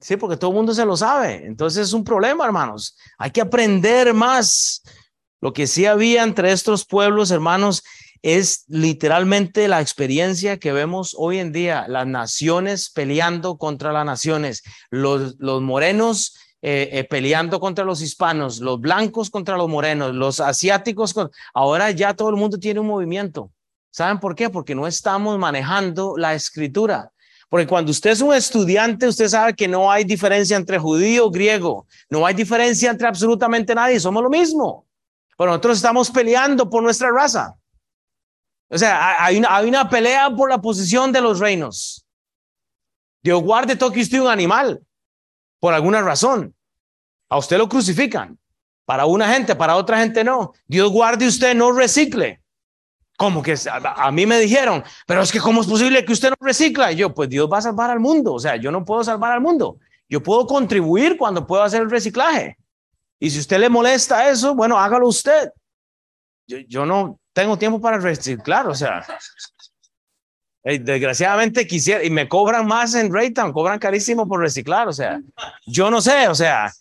[0.00, 1.44] Sí, porque todo el mundo se lo sabe.
[1.46, 2.96] Entonces es un problema, hermanos.
[3.18, 4.82] Hay que aprender más.
[5.40, 7.82] Lo que sí había entre estos pueblos, hermanos,
[8.22, 14.62] es literalmente la experiencia que vemos hoy en día, las naciones peleando contra las naciones,
[14.90, 20.38] los, los morenos eh, eh, peleando contra los hispanos, los blancos contra los morenos, los
[20.38, 21.12] asiáticos.
[21.52, 23.50] Ahora ya todo el mundo tiene un movimiento.
[23.90, 24.48] ¿Saben por qué?
[24.48, 27.11] Porque no estamos manejando la escritura.
[27.52, 31.86] Porque cuando usted es un estudiante, usted sabe que no hay diferencia entre judío, griego,
[32.08, 34.86] no hay diferencia entre absolutamente nadie, somos lo mismo.
[35.36, 37.54] Pero nosotros estamos peleando por nuestra raza.
[38.70, 42.06] O sea, hay una, hay una pelea por la posición de los reinos.
[43.22, 44.80] Dios guarde todo que usted un animal,
[45.60, 46.56] por alguna razón.
[47.28, 48.38] A usted lo crucifican.
[48.86, 50.54] Para una gente, para otra gente no.
[50.66, 52.41] Dios guarde usted no recicle.
[53.22, 56.36] Como que a, mí me dijeron, pero es que ¿cómo es posible que usted no
[56.40, 56.90] recicla?
[56.90, 58.34] Y yo, pues Dios va a salvar al mundo.
[58.34, 59.78] O sea, yo no puedo salvar al mundo.
[60.08, 62.58] Yo puedo contribuir cuando puedo hacer el reciclaje.
[63.20, 65.52] Y si usted le molesta eso, bueno, hágalo usted.
[66.48, 69.06] Yo, yo no tengo tiempo para reciclar, o sea.
[70.64, 75.20] Desgraciadamente quisiera, y me cobran más en Raytown, cobran carísimo por reciclar, o sea,
[75.64, 76.72] yo no sé, o sea,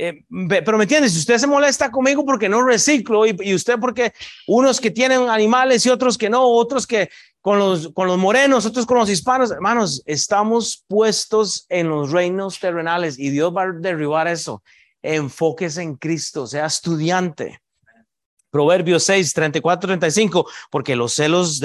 [0.00, 4.12] eh, pero me entiendes, si usted se molesta conmigo porque no reciclo y, usted porque
[4.46, 8.64] unos que tienen animales y otros que no, otros que con los, con los morenos,
[8.64, 13.72] otros con los hispanos, hermanos, estamos puestos en los reinos terrenales y Dios va a
[13.72, 14.62] derribar eso.
[15.02, 17.60] Enfóquese en Cristo, sea estudiante.
[18.50, 21.60] Proverbios 6, 34, 35, porque los celos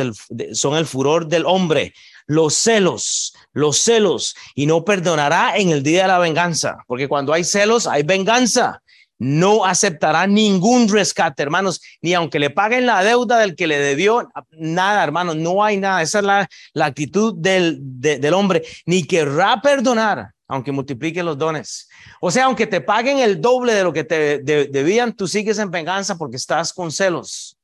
[0.54, 1.94] son el furor del hombre
[2.26, 7.34] los celos, los celos, y no perdonará en el día de la venganza, porque cuando
[7.34, 8.80] hay celos hay venganza.
[9.20, 14.30] No aceptará ningún rescate, hermanos, ni aunque le paguen la deuda del que le debió,
[14.52, 16.02] nada, hermanos, no hay nada.
[16.02, 21.90] Esa es la, la actitud del, del hombre, ni querrá perdonar, aunque multiplique los dones.
[22.22, 25.72] O sea, aunque te paguen el doble de lo que te debían, tú sigues en
[25.72, 27.58] venganza porque estás con celos.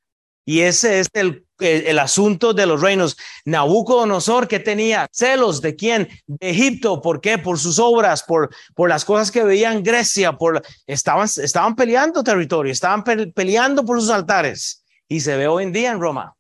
[0.43, 3.15] Y ese es el, asunto de los reinos.
[3.45, 6.09] Nabucodonosor, que tenía celos de quién?
[6.25, 6.99] De Egipto.
[6.99, 7.37] ¿Por qué?
[7.37, 12.71] Por sus obras, por, por las cosas que veían Grecia, por, estaban, estaban peleando territorio,
[12.71, 14.83] estaban peleando por sus altares.
[15.07, 16.35] Y se ve hoy en día en Roma.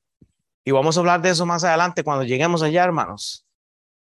[0.65, 3.45] Y vamos a hablar de eso más adelante cuando lleguemos allá, hermanos.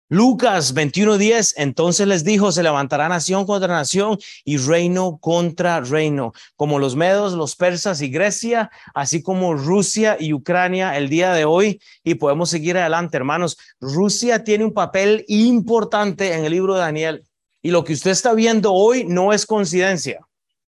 [0.10, 6.80] Lucas 21:10, entonces les dijo, se levantará nación contra nación y reino contra reino, como
[6.80, 11.82] los medos, los persas y Grecia, así como Rusia y Ucrania el día de hoy.
[12.06, 13.58] Y podemos seguir adelante, hermanos.
[13.82, 17.26] Rusia tiene un papel importante en el libro de Daniel.
[17.62, 20.22] Y lo que usted está viendo hoy no es coincidencia.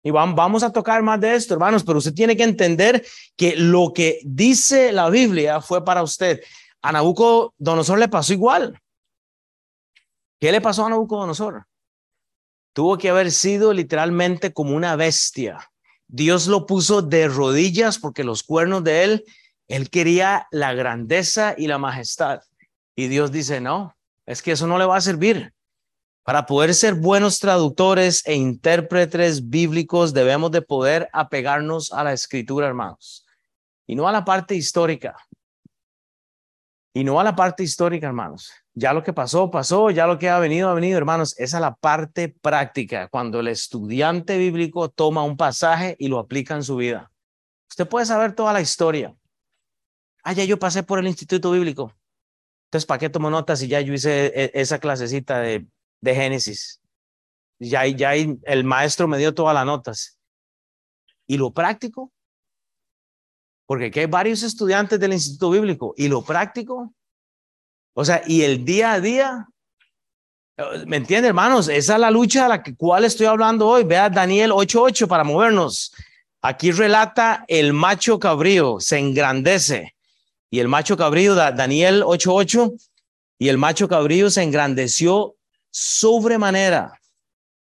[0.02, 3.92] Y vamos a tocar más de esto, hermanos, pero usted tiene que entender que lo
[3.92, 6.40] que dice la Biblia fue para usted.
[6.82, 8.80] A Nabucodonosor le pasó igual.
[10.40, 11.66] ¿Qué le pasó a Nabucodonosor?
[12.72, 15.70] Tuvo que haber sido literalmente como una bestia.
[16.08, 19.24] Dios lo puso de rodillas porque los cuernos de él,
[19.68, 22.40] él quería la grandeza y la majestad.
[22.96, 25.52] Y Dios dice, no, es que eso no le va a servir.
[26.22, 32.66] Para poder ser buenos traductores e intérpretes bíblicos debemos de poder apegarnos a la escritura,
[32.66, 33.26] hermanos,
[33.86, 35.16] y no a la parte histórica.
[36.92, 38.52] Y no a la parte histórica, hermanos.
[38.74, 41.38] Ya lo que pasó, pasó, ya lo que ha venido, ha venido, hermanos.
[41.38, 46.56] Esa es la parte práctica, cuando el estudiante bíblico toma un pasaje y lo aplica
[46.56, 47.12] en su vida.
[47.68, 49.14] Usted puede saber toda la historia.
[50.24, 51.94] Ah, yo pasé por el instituto bíblico.
[52.66, 55.66] Entonces, ¿para qué tomo notas si ya yo hice e, esa clasecita de,
[56.00, 56.80] de Génesis?
[57.60, 60.18] Ya, ya el maestro me dio todas las notas.
[61.26, 62.12] ¿Y lo práctico?
[63.70, 65.94] Porque aquí hay varios estudiantes del Instituto Bíblico.
[65.96, 66.92] ¿Y lo práctico?
[67.94, 69.46] O sea, y el día a día,
[70.88, 71.68] ¿me entiende, hermanos?
[71.68, 73.84] Esa es la lucha a la cual estoy hablando hoy.
[73.84, 75.94] Vea Daniel 8.8 para movernos.
[76.42, 79.94] Aquí relata el macho cabrío, se engrandece.
[80.50, 82.76] Y el macho cabrío, Daniel 8.8,
[83.38, 85.36] y el macho cabrío se engrandeció
[85.70, 87.00] sobremanera.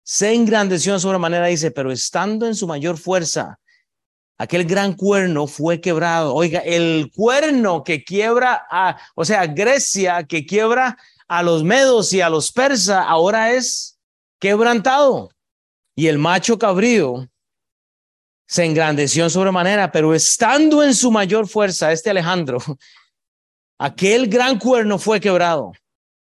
[0.04, 3.58] Se engrandeció sobremanera, dice, pero estando en su mayor fuerza,
[4.38, 6.34] aquel gran cuerno fue quebrado.
[6.34, 10.96] Oiga, el cuerno que quiebra a, o sea, Grecia que quiebra
[11.26, 13.98] a los medos y a los persas, ahora es
[14.38, 15.30] quebrantado.
[15.94, 17.28] Y el macho cabrío
[18.46, 22.58] se engrandeció en sobremanera, pero estando en su mayor fuerza, este Alejandro,
[23.78, 25.72] aquel gran cuerno fue quebrado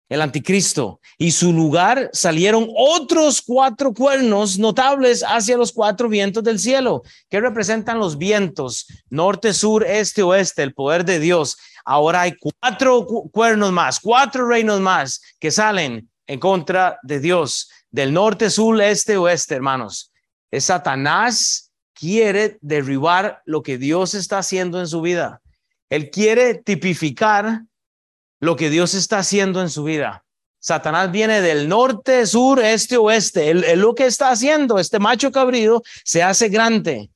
[0.09, 6.59] el anticristo, y su lugar salieron otros cuatro cuernos notables hacia los cuatro vientos del
[6.59, 11.57] cielo, que representan los vientos, norte, sur, este, oeste, el poder de Dios.
[11.83, 18.13] Ahora hay cuatro cuernos más, cuatro reinos más que salen en contra de Dios, del
[18.13, 20.11] norte, sur, este, oeste, hermanos.
[20.51, 25.41] Satanás quiere derribar lo que Dios está haciendo en su vida.
[25.89, 27.63] Él quiere tipificar
[28.39, 30.23] lo que Dios está haciendo en su vida.
[30.59, 33.49] Satanás viene del norte, sur, este, oeste.
[33.49, 37.09] Él, lo que está haciendo, este macho cabrido, se hace grande.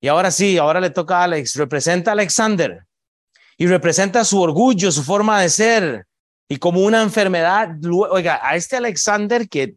[0.00, 1.56] Y ahora sí, ahora le toca a Alex.
[1.56, 2.86] Representa a Alexander
[3.56, 6.06] y representa su orgullo, su forma de ser
[6.48, 7.70] y como una enfermedad.
[8.10, 9.74] Oiga, a este Alexander que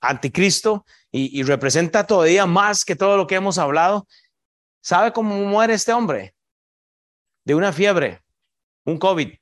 [0.00, 4.06] anticristo y, y representa todavía más que todo lo que hemos hablado,
[4.82, 6.34] ¿sabe cómo muere este hombre?
[7.44, 8.20] De una fiebre,
[8.84, 9.32] un COVID.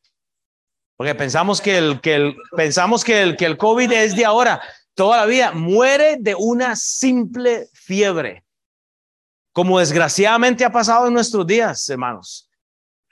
[0.97, 4.61] Porque pensamos que el, que el, pensamos que el, que el COVID es de ahora,
[4.95, 5.53] toda la vida.
[5.53, 8.45] Muere de una simple fiebre,
[9.53, 12.49] como desgraciadamente ha pasado en nuestros días, hermanos.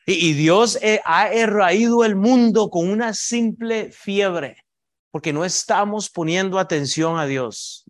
[0.05, 4.57] Y, Dios eh, ha erraído el mundo con una simple fiebre,
[5.13, 7.82] porque no estamos poniendo atención a Dios.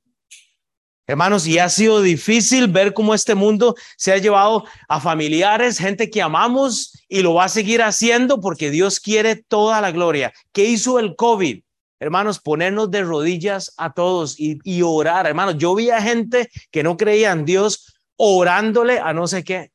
[1.07, 6.09] Hermanos, y ha sido difícil ver cómo este mundo se ha llevado a familiares, gente
[6.11, 10.33] que amamos y lo va a seguir haciendo porque Dios quiere toda la gloria.
[10.53, 11.61] ¿Qué hizo el COVID?
[11.99, 15.27] Hermanos, ponernos de rodillas a todos y, y orar.
[15.27, 19.73] Hermanos, yo vi a gente que no creía en Dios orándole a no sé qué,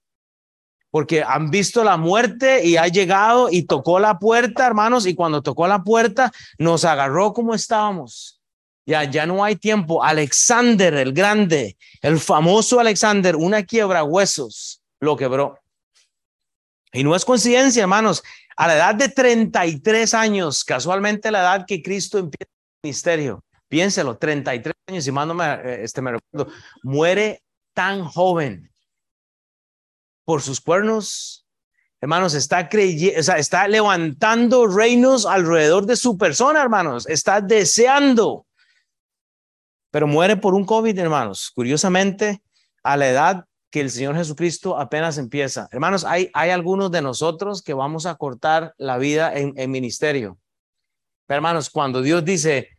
[0.91, 5.41] porque han visto la muerte y ha llegado y tocó la puerta, hermanos, y cuando
[5.41, 8.36] tocó la puerta nos agarró como estábamos
[8.87, 10.01] ya, ya no hay tiempo.
[10.01, 15.59] Alexander el Grande, el famoso Alexander, una quiebra huesos, lo quebró.
[16.93, 18.23] Y no es coincidencia, hermanos.
[18.55, 24.17] A la edad de 33 años, casualmente la edad que Cristo empieza el ministerio, piénselo,
[24.17, 28.71] 33 años, y más me, eh, este, me recuerdo, muere tan joven
[30.23, 31.45] por sus cuernos.
[31.99, 37.05] Hermanos, está creyendo, sea, está levantando reinos alrededor de su persona, hermanos.
[37.07, 38.46] Está deseando
[39.91, 41.51] pero muere por un COVID, hermanos.
[41.53, 42.41] Curiosamente,
[42.83, 45.67] a la edad que el Señor Jesucristo apenas empieza.
[45.71, 50.37] Hermanos, hay, hay algunos de nosotros que vamos a cortar la vida en, ministerio.
[51.25, 52.69] Pero hermanos, cuando Dios dice,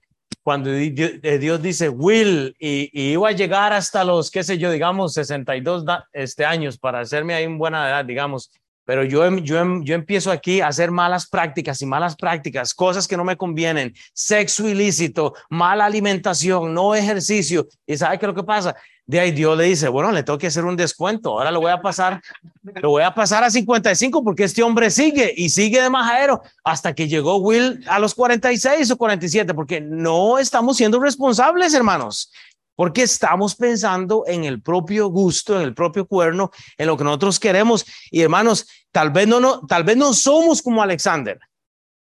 [0.42, 4.70] cuando eh, Dios dice will y, y, iba a llegar hasta los, qué sé yo,
[4.70, 8.50] digamos, 62 este, años para hacerme ahí en buena edad, digamos,
[8.88, 12.72] pero yo, em, yo, em, yo empiezo aquí a hacer malas prácticas y malas prácticas,
[12.72, 17.68] cosas que no me convienen, sexo ilícito, mala alimentación, no ejercicio.
[17.86, 18.74] ¿Y sabe qué es lo que pasa?
[19.04, 21.70] De ahí Dios le dice, bueno, le tengo que hacer un descuento, ahora lo voy
[21.70, 22.22] a pasar,
[22.62, 26.94] lo voy a pasar a 55 porque este hombre sigue y sigue de majadero hasta
[26.94, 32.32] que llegó Will a los 46 o 47, porque no estamos siendo responsables, hermanos
[32.78, 37.40] porque estamos pensando en el propio gusto, en el propio cuerno, en lo que nosotros
[37.40, 37.84] queremos.
[38.08, 41.40] Y hermanos, tal vez no, tal vez no somos como Alexander.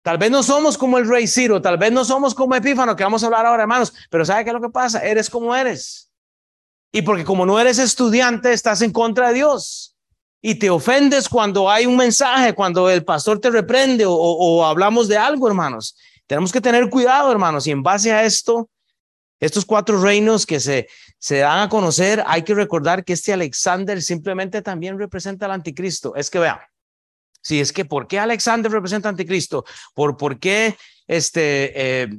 [0.02, 3.04] Tal vez no somos como el rey Ciro, tal vez no somos como Epífano, que
[3.04, 5.06] vamos a hablar ahora, hermanos, pero ¿sabe qué es lo que pasa?
[5.06, 6.10] Eres como eres.
[6.92, 9.96] Y porque como no eres estudiante, estás en contra de Dios.
[10.42, 15.08] Y te ofendes cuando hay un mensaje, cuando el pastor te reprende o, o hablamos
[15.08, 15.96] de algo, hermanos.
[16.26, 18.68] Tenemos que tener cuidado, hermanos, y en base a esto,
[19.40, 24.02] estos cuatro reinos que se, se dan a conocer, hay que recordar que este Alexander
[24.02, 26.16] simplemente también representa al anticristo.
[26.16, 26.60] Es que vean,
[27.42, 29.66] si es que ¿por qué Alexander representa anticristo?
[29.94, 30.76] ¿Por, por qué
[31.08, 32.02] este...
[32.04, 32.10] Eh,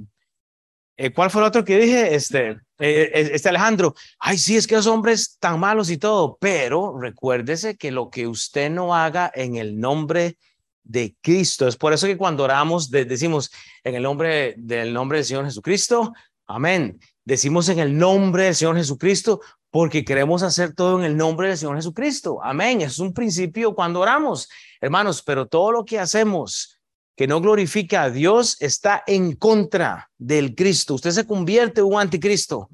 [0.99, 2.15] eh, ¿Cuál fue el otro que dije?
[2.15, 3.95] Este, eh, este Alejandro.
[4.19, 8.27] Ay, sí, es que los hombres tan malos y todo, pero recuérdese que lo que
[8.27, 10.39] usted no haga en el nombre
[10.83, 11.69] de Cristo.
[11.69, 13.51] Es por eso que cuando oramos decimos
[13.85, 16.15] en el nombre del nombre del Señor Jesucristo,
[16.47, 16.99] amén.
[17.25, 19.41] Decimos en el nombre del Señor Jesucristo
[19.71, 22.39] porque queremos hacer todo en el nombre del Señor Jesucristo.
[22.43, 22.81] Amén.
[22.81, 24.49] Es un principio cuando oramos,
[24.81, 26.81] hermanos, pero todo lo que hacemos
[27.17, 30.95] que no glorifica a Dios está en contra del Cristo.
[30.95, 32.69] Usted se convierte en un anticristo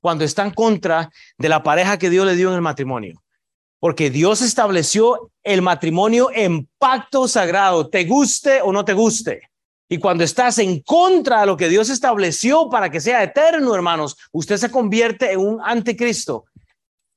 [0.00, 3.22] cuando está en contra de la pareja que Dios le dio en el matrimonio.
[3.80, 9.47] Porque Dios estableció el matrimonio en pacto sagrado, te guste o no te guste.
[9.88, 14.16] Y cuando estás en contra de lo que Dios estableció para que sea eterno, hermanos,
[14.32, 16.44] usted se convierte en un anticristo.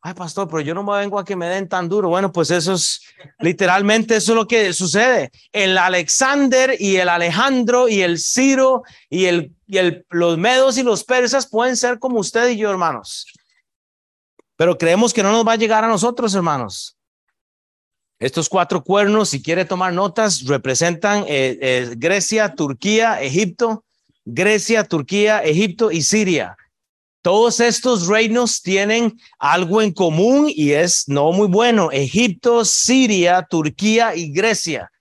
[0.04, 2.10] Ay, pastor, pero yo no me vengo a que me den tan duro.
[2.10, 3.02] Bueno, pues eso es
[3.40, 5.32] literalmente eso es lo que sucede.
[5.52, 10.84] El Alexander y el Alejandro y el Ciro y el y el, los medos y
[10.84, 13.28] los persas pueden ser como usted y yo, hermanos.
[14.58, 16.98] Pero creemos que no nos va a llegar a nosotros, hermanos.
[18.22, 23.84] Estos cuatro cuernos, si quiere tomar notas, representan eh, eh, Grecia, Turquía, Egipto,
[24.26, 26.56] Grecia, Turquía, Egipto y Siria.
[27.24, 31.90] Todos estos reinos tienen algo en común y es no muy bueno.
[31.92, 34.92] Egipto, Siria, Turquía y Grecia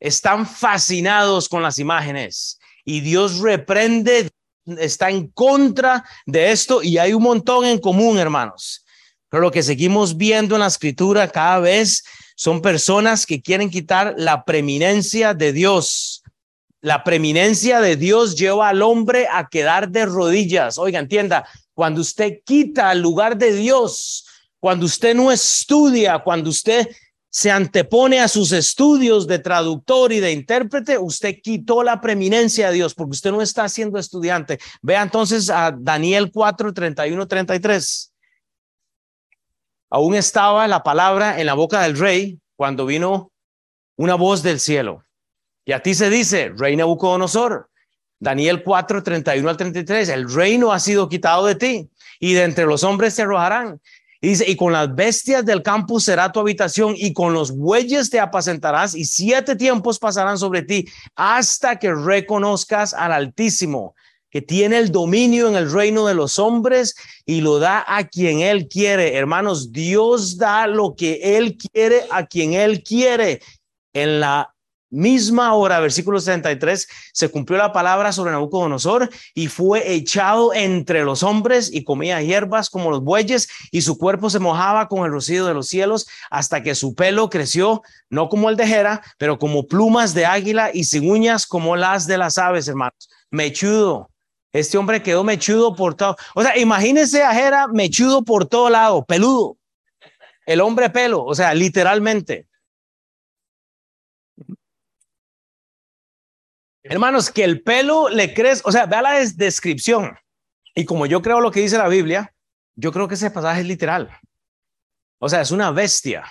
[0.00, 4.30] están fascinados con las imágenes y Dios reprende,
[4.78, 8.86] está en contra de esto y hay un montón en común, hermanos.
[9.28, 12.02] Pero lo que seguimos viendo en la escritura cada vez
[12.42, 16.24] son personas que quieren quitar la preeminencia de Dios.
[16.80, 20.76] La preeminencia de Dios lleva al hombre a quedar de rodillas.
[20.76, 24.26] Oiga, entienda, cuando usted quita el lugar de Dios,
[24.58, 26.88] cuando usted no estudia, cuando usted
[27.30, 32.74] se antepone a sus estudios de traductor y de intérprete, usted quitó la preeminencia de
[32.74, 34.58] Dios porque usted no está siendo estudiante.
[34.82, 38.11] Vea entonces a Daniel 4, 31, 33.
[39.94, 43.30] Aún estaba la palabra en la boca del rey cuando vino
[43.98, 45.04] una voz del cielo.
[45.66, 47.68] Y a ti se dice, rey Nabucodonosor,
[48.18, 52.64] Daniel 4, 31 al 33, el reino ha sido quitado de ti y de entre
[52.64, 53.82] los hombres se arrojarán
[54.22, 58.08] y dice, y con las bestias del campo será tu habitación y con los bueyes
[58.08, 63.94] te apacentarás y siete tiempos pasarán sobre ti hasta que reconozcas al Altísimo
[64.32, 68.40] que tiene el dominio en el reino de los hombres y lo da a quien
[68.40, 69.14] él quiere.
[69.14, 73.42] Hermanos, Dios da lo que él quiere a quien él quiere.
[73.92, 74.54] En la
[74.88, 81.22] misma hora, versículo 63, se cumplió la palabra sobre Nabucodonosor y fue echado entre los
[81.22, 85.44] hombres y comía hierbas como los bueyes y su cuerpo se mojaba con el rocío
[85.44, 89.66] de los cielos hasta que su pelo creció, no como el de Jera, pero como
[89.66, 93.10] plumas de águila y sin uñas como las de las aves, hermanos.
[93.30, 94.11] Mechudo.
[94.52, 96.16] Este hombre quedó mechudo por todo.
[96.34, 99.56] O sea, imagínense a Jera mechudo por todo lado, peludo.
[100.44, 102.46] El hombre pelo, o sea, literalmente.
[106.82, 110.18] Hermanos, que el pelo le crece, o sea, vea la descripción.
[110.74, 112.34] Y como yo creo lo que dice la Biblia,
[112.74, 114.10] yo creo que ese pasaje es literal.
[115.18, 116.24] O sea, es una bestia.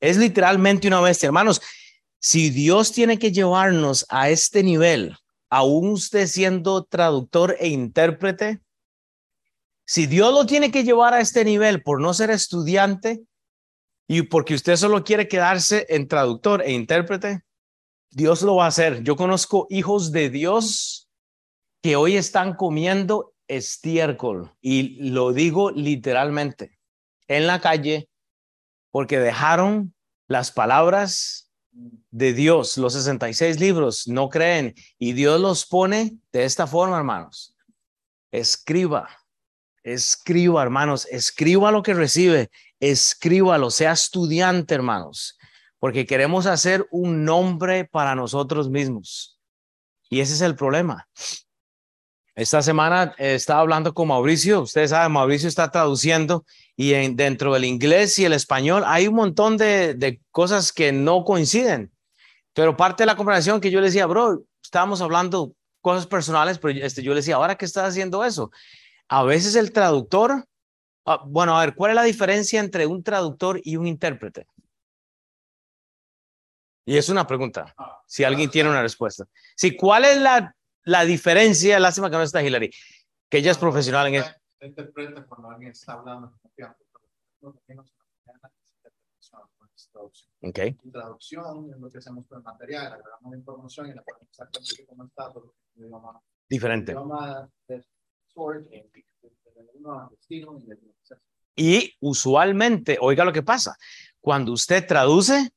[0.00, 1.28] Es literalmente una bestia.
[1.28, 1.62] Hermanos,
[2.18, 5.16] si Dios tiene que llevarnos a este nivel,
[5.54, 8.60] aún usted siendo traductor e intérprete,
[9.86, 13.22] si Dios lo tiene que llevar a este nivel por no ser estudiante
[14.08, 17.44] y porque usted solo quiere quedarse en traductor e intérprete,
[18.10, 19.04] Dios lo va a hacer.
[19.04, 21.08] Yo conozco hijos de Dios
[21.82, 26.80] que hoy están comiendo estiércol y lo digo literalmente
[27.28, 28.08] en la calle
[28.90, 29.94] porque dejaron
[30.26, 31.43] las palabras
[32.10, 37.56] de Dios, los 66 libros, no creen y Dios los pone de esta forma, hermanos.
[38.30, 39.08] Escriba,
[39.82, 42.50] escriba, hermanos, escriba lo que recibe,
[42.80, 45.38] escríbalo, sea estudiante, hermanos
[45.84, 49.38] porque queremos hacer un nombre para nosotros mismos.
[50.08, 51.06] Y ese es el problema.
[52.34, 57.54] Esta semana eh, estaba hablando con Mauricio, ustedes saben, Mauricio está traduciendo y en, dentro
[57.54, 61.92] del inglés y el español hay un montón de, cosas que no coinciden.
[62.52, 66.84] Pero parte de la conversación que yo le decía, bro, estábamos hablando cosas personales, pero
[66.84, 68.50] este, yo le decía, ¿ahora qué estás haciendo eso?
[69.08, 70.44] A veces el traductor,
[71.06, 74.46] ah, bueno, a ver, ¿cuál es la diferencia entre un traductor y un intérprete?
[76.84, 77.74] Y es una pregunta,
[78.06, 79.24] si alguien tiene una respuesta.
[79.56, 80.54] Sí, ¿cuál es la,
[80.84, 81.78] la diferencia?
[81.78, 82.70] Lástima que no está Hillary,
[83.28, 84.30] que ella es profesional en eso.
[84.60, 86.32] Interpreta cuando alguien está hablando
[90.40, 90.74] Okay.
[90.92, 94.86] Traducción es lo que hacemos con el material, agregamos la información y la ponemos exactamente
[94.86, 95.32] como está.
[96.48, 96.94] Diferente.
[101.56, 103.76] Y usualmente, oiga lo que pasa,
[104.20, 105.50] cuando usted traduce,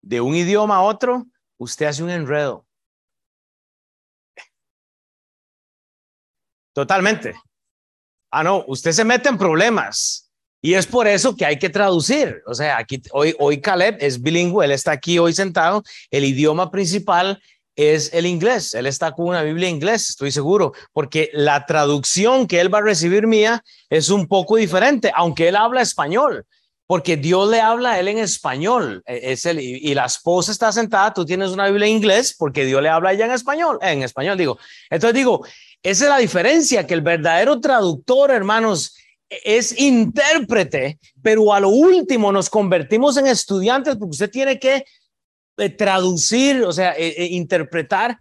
[0.00, 1.26] de un idioma a otro,
[1.58, 2.67] usted hace un enredo.
[6.78, 7.34] Totalmente.
[8.30, 10.30] Ah, no, usted se mete en problemas.
[10.62, 12.40] Y es por eso que hay que traducir.
[12.46, 15.82] O sea, aquí hoy, hoy Caleb es bilingüe, él está aquí hoy sentado.
[16.08, 17.42] El idioma principal
[17.74, 18.74] es el inglés.
[18.74, 22.78] Él está con una Biblia en inglés, estoy seguro, porque la traducción que él va
[22.78, 26.46] a recibir mía es un poco diferente, aunque él habla español,
[26.88, 29.02] porque Dios le habla a él en español.
[29.06, 32.64] E, es el, y la esposa está sentada, tú tienes una Biblia en inglés, porque
[32.64, 34.58] Dios le habla a ella en español, en español digo.
[34.88, 35.44] Entonces digo,
[35.82, 38.96] esa es la diferencia, que el verdadero traductor, hermanos,
[39.28, 44.86] es intérprete, pero a lo último nos convertimos en estudiantes porque usted tiene que
[45.58, 48.18] eh, traducir, o sea, eh, eh, interpretar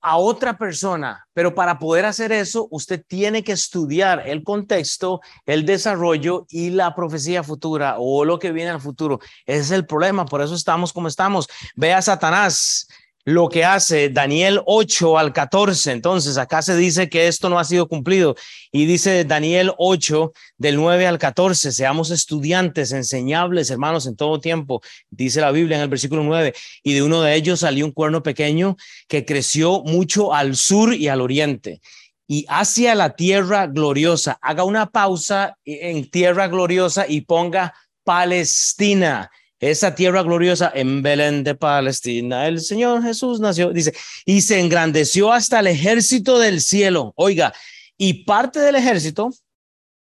[0.00, 5.66] a otra persona, pero para poder hacer eso, usted tiene que estudiar el contexto, el
[5.66, 9.18] desarrollo y la profecía futura o lo que viene al futuro.
[9.46, 11.48] Ese es el problema, por eso estamos como estamos.
[11.74, 12.86] Ve a Satanás
[13.28, 15.92] lo que hace Daniel 8 al 14.
[15.92, 18.36] Entonces, acá se dice que esto no ha sido cumplido.
[18.72, 24.80] Y dice Daniel 8 del 9 al 14, seamos estudiantes, enseñables, hermanos, en todo tiempo.
[25.10, 28.22] Dice la Biblia en el versículo 9, y de uno de ellos salió un cuerno
[28.22, 31.82] pequeño que creció mucho al sur y al oriente
[32.26, 34.38] y hacia la tierra gloriosa.
[34.40, 37.74] Haga una pausa en tierra gloriosa y ponga
[38.04, 39.30] Palestina
[39.60, 42.46] esa tierra gloriosa en Belén de Palestina.
[42.46, 43.94] El Señor Jesús nació, dice,
[44.24, 47.12] y se engrandeció hasta el ejército del cielo.
[47.16, 47.52] Oiga,
[47.96, 49.30] y parte del ejército,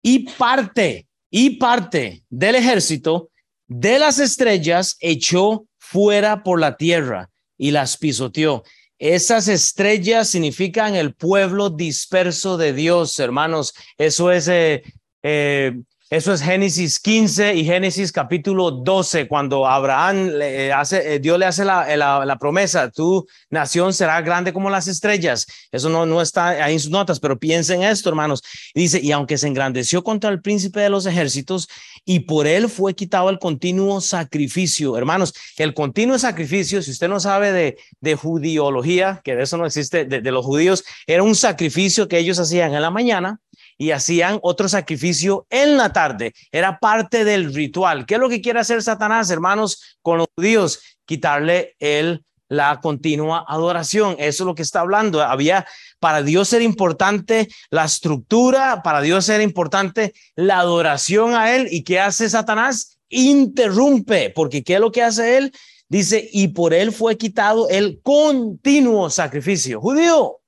[0.02, 3.30] y parte, y parte del ejército
[3.66, 8.64] de las estrellas echó fuera por la tierra y las pisoteó.
[8.98, 13.74] Esas estrellas significan el pueblo disperso de Dios, hermanos.
[13.96, 14.82] Eso es eh,
[15.22, 15.80] eh,
[16.10, 21.38] eso es Génesis 15 y Génesis capítulo 12, cuando Abraham le eh, hace, eh, Dios
[21.38, 25.46] le hace la, la, promesa, tu nación será grande como las estrellas.
[25.70, 28.42] Eso no, no está ahí en sus notas, pero piensen esto, hermanos.
[28.74, 31.68] dice, y aunque se engrandeció contra el príncipe de los ejércitos
[32.04, 37.20] y por él fue quitado el continuo sacrificio, hermanos, el continuo sacrificio, si usted no
[37.20, 41.36] sabe de, de judiología, que de eso no existe, de, de los judíos, era un
[41.36, 43.38] sacrificio que ellos hacían en la mañana
[43.80, 46.34] y hacían otro sacrificio en la tarde.
[46.52, 48.04] Era parte del ritual.
[48.04, 50.82] ¿Qué es lo que quiere hacer Satanás, hermanos, con los judíos?
[51.06, 54.16] Quitarle el la continua adoración.
[54.18, 55.22] Eso es lo que está hablando.
[55.22, 55.66] Había
[55.98, 61.66] para Dios ser importante la estructura, para Dios ser importante la adoración a Él.
[61.70, 62.98] ¿Y qué hace Satanás?
[63.08, 65.52] Interrumpe, porque ¿qué es lo que hace Él?
[65.88, 69.80] Dice, y por Él fue quitado el continuo sacrificio.
[69.80, 70.39] Judío,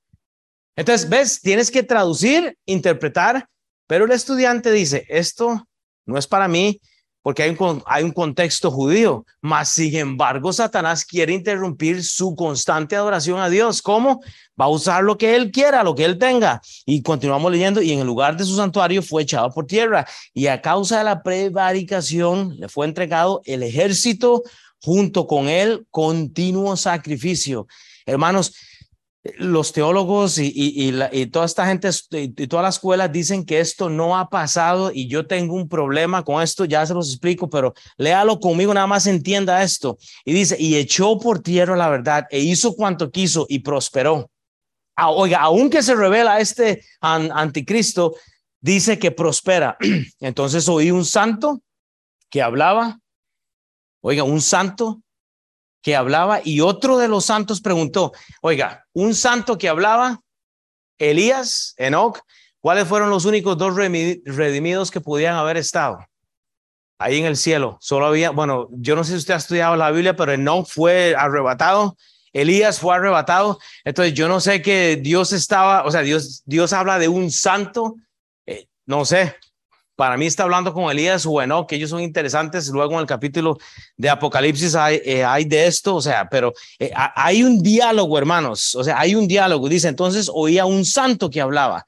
[0.75, 3.47] entonces, ves, tienes que traducir, interpretar,
[3.87, 5.67] pero el estudiante dice, esto
[6.05, 6.79] no es para mí
[7.23, 13.49] porque hay un, contexto judío, mas sin embargo Satanás quiere interrumpir su constante adoración a
[13.49, 13.81] Dios.
[13.81, 14.21] ¿Cómo?
[14.59, 16.61] Va a usar lo que él quiera, lo que él tenga.
[16.85, 20.47] Y continuamos leyendo, y en el lugar de su santuario fue echado por tierra, y
[20.47, 24.43] a causa de la prevaricación le fue entregado el ejército
[24.81, 27.67] junto con él continuo sacrificio.
[28.05, 28.53] Hermanos,
[29.37, 30.91] los teólogos y,
[31.31, 35.25] toda esta gente y, todas las escuelas dicen que esto no ha pasado y yo
[35.25, 39.63] tengo un problema con esto, ya se los explico, pero léalo conmigo, nada más entienda
[39.63, 39.97] esto.
[40.25, 44.29] Y dice, y echó por tierra la verdad e hizo cuanto quiso y prosperó.
[44.95, 48.15] Ah, oiga, aunque se revela este anticristo,
[48.59, 49.77] dice que prospera.
[50.19, 51.61] Entonces oí un santo
[52.29, 52.99] que hablaba,
[54.01, 55.02] oiga, un santo
[55.83, 60.21] que hablaba y otro de los santos preguntó, oiga, un santo que hablaba,
[60.97, 62.19] Elías, Enoch,
[62.59, 65.99] ¿cuáles fueron los únicos dos redimidos que podían haber estado?
[66.97, 69.91] Ahí en el cielo, solo había, bueno, yo no sé si usted ha estudiado la
[69.91, 71.97] Biblia, pero Enoch fue arrebatado,
[72.31, 76.97] Elías fue arrebatado, entonces yo no sé que Dios estaba, o sea, Dios, Dios habla
[76.97, 77.95] de un santo,
[78.45, 79.35] eh, no sé,
[79.95, 82.67] para mí está hablando con Elías bueno, que ellos son interesantes.
[82.69, 83.57] Luego en el capítulo
[83.97, 88.83] de Apocalipsis hay, eh, de esto, o sea, pero eh, hay un diálogo, hermanos, o
[88.83, 89.69] sea, hay un diálogo.
[89.69, 91.85] Dice, entonces oía un santo que hablaba.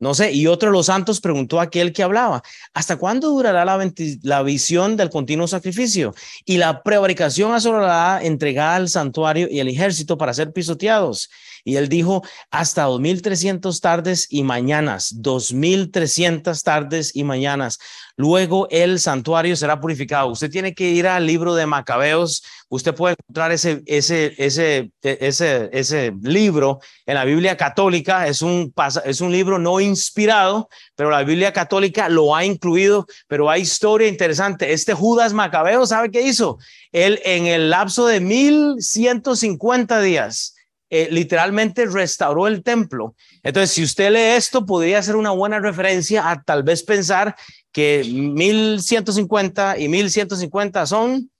[0.00, 2.42] No sé, y otro de los santos preguntó a aquel que hablaba,
[2.74, 3.90] ¿hasta cuándo durará la,
[4.22, 6.14] la visión del continuo sacrificio?
[6.44, 11.30] Y la prevaricación asegurará entregada al santuario y el ejército para ser pisoteados.
[11.64, 17.78] Y él dijo, hasta 2.300 tardes y mañanas, 2.300 tardes y mañanas.
[18.16, 20.28] Luego el santuario será purificado.
[20.28, 22.44] Usted tiene que ir al libro de Macabeos.
[22.68, 28.28] Usted puede encontrar ese, ese, ese, ese, ese libro en la Biblia católica.
[28.28, 28.72] Es un,
[29.04, 34.06] es un libro no inspirado, pero la Biblia católica lo ha incluido, pero hay historia
[34.06, 34.72] interesante.
[34.72, 36.58] Este Judas Macabeo, ¿sabe qué hizo?
[36.92, 40.53] Él en el lapso de 1150 días,
[40.96, 43.16] eh, literalmente restauró el templo.
[43.42, 47.34] Entonces, si usted lee esto, podría ser una buena referencia a tal vez pensar
[47.72, 51.32] que 1150 y 1150 son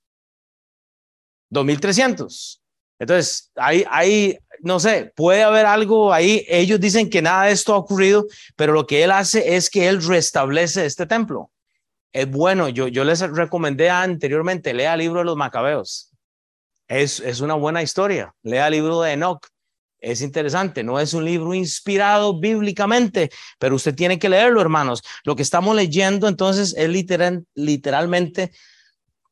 [1.51, 2.63] 2300.
[2.99, 6.45] Entonces, hay, hay, no sé, puede haber algo ahí.
[6.49, 8.27] Ellos dicen que nada de esto ha ocurrido,
[8.57, 11.53] pero lo que él hace es que él restablece este templo.
[12.13, 16.11] Es bueno, yo, yo les recomendé anteriormente, lea el libro de los macabeos.
[16.95, 18.33] Es, es una buena historia.
[18.45, 19.45] Lea el libro de Enoch.
[19.99, 25.03] Es interesante, no es un libro inspirado bíblicamente, pero usted tiene que leerlo, hermanos.
[25.25, 28.53] Lo que estamos leyendo entonces es literal, literalmente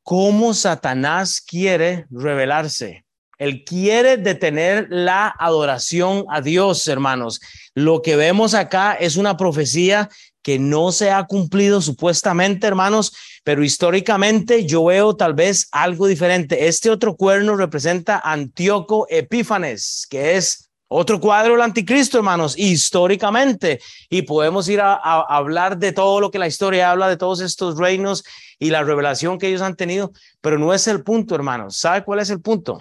[0.03, 3.05] cómo Satanás quiere revelarse.
[3.39, 7.41] Él quiere detener la adoración a Dios, hermanos.
[7.75, 10.09] Lo que vemos acá es una profecía
[10.43, 13.13] que no se ha cumplido supuestamente, hermanos,
[13.45, 16.67] pero históricamente yo veo tal vez algo diferente.
[16.67, 23.81] Este otro cuerno representa Antíoco Epífanes, que es otro cuadro del anticristo, hermanos, históricamente.
[24.11, 27.79] Y podemos ir a, hablar de todo lo que la historia habla, de todos estos
[27.79, 28.25] reinos
[28.59, 31.77] y la revelación que ellos han tenido, pero no es el punto, hermanos.
[31.77, 32.79] ¿Sabe cuál es el punto?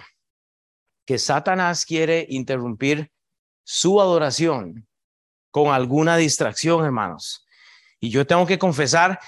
[1.04, 3.10] que Satanás quiere interrumpir
[3.64, 4.86] su adoración
[5.50, 7.46] con alguna distracción, hermanos.
[8.02, 9.20] Y yo tengo que confesar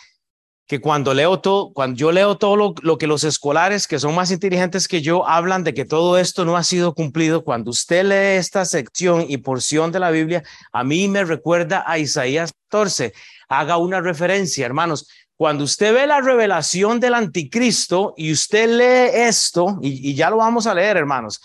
[0.67, 4.33] que cuando leo todo, cuando yo leo todo lo, que los escolares que son más
[4.33, 8.39] inteligentes que yo hablan de que todo esto no ha sido cumplido, cuando usted lee
[8.41, 13.13] esta sección y porción de la Biblia, a mí me recuerda a Isaías 14.
[13.49, 15.09] Haga una referencia, hermanos.
[15.37, 20.67] Cuando usted ve la revelación del anticristo y usted lee esto, y ya lo vamos
[20.67, 21.41] a leer, hermanos,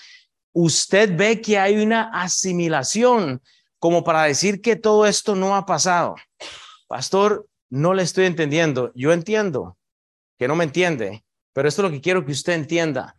[0.52, 3.40] usted ve que hay una asimilación
[3.78, 6.16] como para decir que todo esto no ha pasado.
[6.90, 8.92] Pastor, no le estoy entendiendo.
[8.96, 9.78] Yo entiendo
[10.40, 11.24] que no me entiende,
[11.54, 13.16] pero esto es lo que quiero que usted entienda.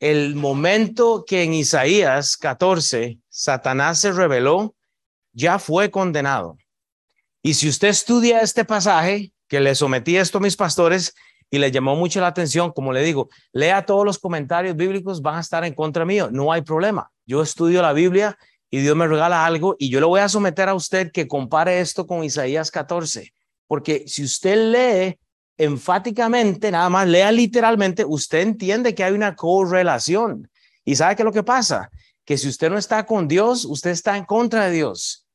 [0.00, 4.74] El momento que en Isaías 14 Satanás se reveló,
[5.32, 6.58] ya fue condenado.
[7.42, 11.14] Y si usted estudia este pasaje, que le sometí esto a mis pastores,
[11.50, 15.36] y le llamó mucho la atención, como le digo, lea todos los comentarios bíblicos, van
[15.36, 17.10] a estar en contra mío, no hay problema.
[17.24, 18.36] Yo estudio la Biblia
[18.70, 21.80] y Dios me regala algo y yo le voy a someter a usted que compare
[21.80, 23.32] esto con Isaías 14,
[23.66, 25.18] porque si usted lee
[25.56, 30.48] enfáticamente, nada más lea literalmente, usted entiende que hay una correlación.
[30.84, 31.90] ¿Y sabe qué es lo que pasa?
[32.24, 35.26] Que si usted no está con Dios, usted está en contra de Dios.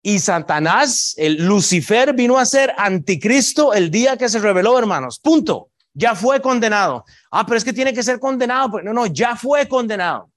[0.00, 5.18] Y Satanás, el Lucifer, vino a ser anticristo el día que se reveló, hermanos.
[5.18, 5.70] Punto.
[5.94, 7.04] Ya fue condenado.
[7.30, 8.82] Ah, pero es que tiene que ser condenado.
[8.82, 10.30] No, no, ya fue condenado.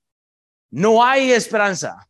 [0.72, 2.07] No hay esperanza.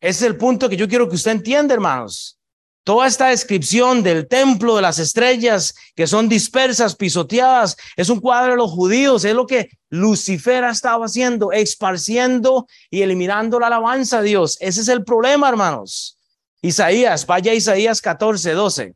[0.00, 2.38] Ese es el punto que yo quiero que usted entienda, hermanos.
[2.84, 8.52] Toda esta descripción del templo de las estrellas que son dispersas, pisoteadas, es un cuadro
[8.52, 14.18] de los judíos, es lo que Lucifer ha estado haciendo, esparciendo y eliminando la alabanza
[14.18, 14.56] a Dios.
[14.60, 16.16] Ese es el problema, hermanos.
[16.62, 18.94] Isaías, vaya Isaías 14, 12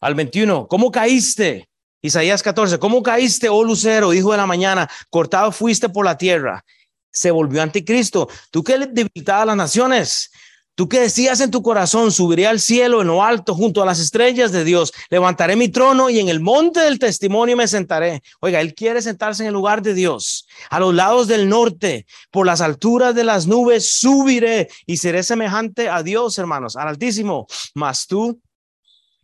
[0.00, 0.68] al 21.
[0.68, 1.68] ¿Cómo caíste?
[2.00, 4.88] Isaías 14, ¿cómo caíste, oh lucero, hijo de la mañana?
[5.10, 6.64] Cortado fuiste por la tierra.
[7.16, 8.28] Se volvió anticristo.
[8.50, 10.30] Tú que debilitabas las naciones,
[10.76, 13.98] Tú que decías en tu corazón, subiré al cielo en lo alto junto a las
[13.98, 18.20] estrellas de Dios, levantaré mi trono y en el monte del testimonio me sentaré.
[18.42, 22.44] Oiga, él quiere sentarse en el lugar de Dios, a los lados del norte, por
[22.44, 27.46] las alturas de las nubes subiré y seré semejante a Dios, hermanos, al Altísimo.
[27.72, 28.38] Mas tú,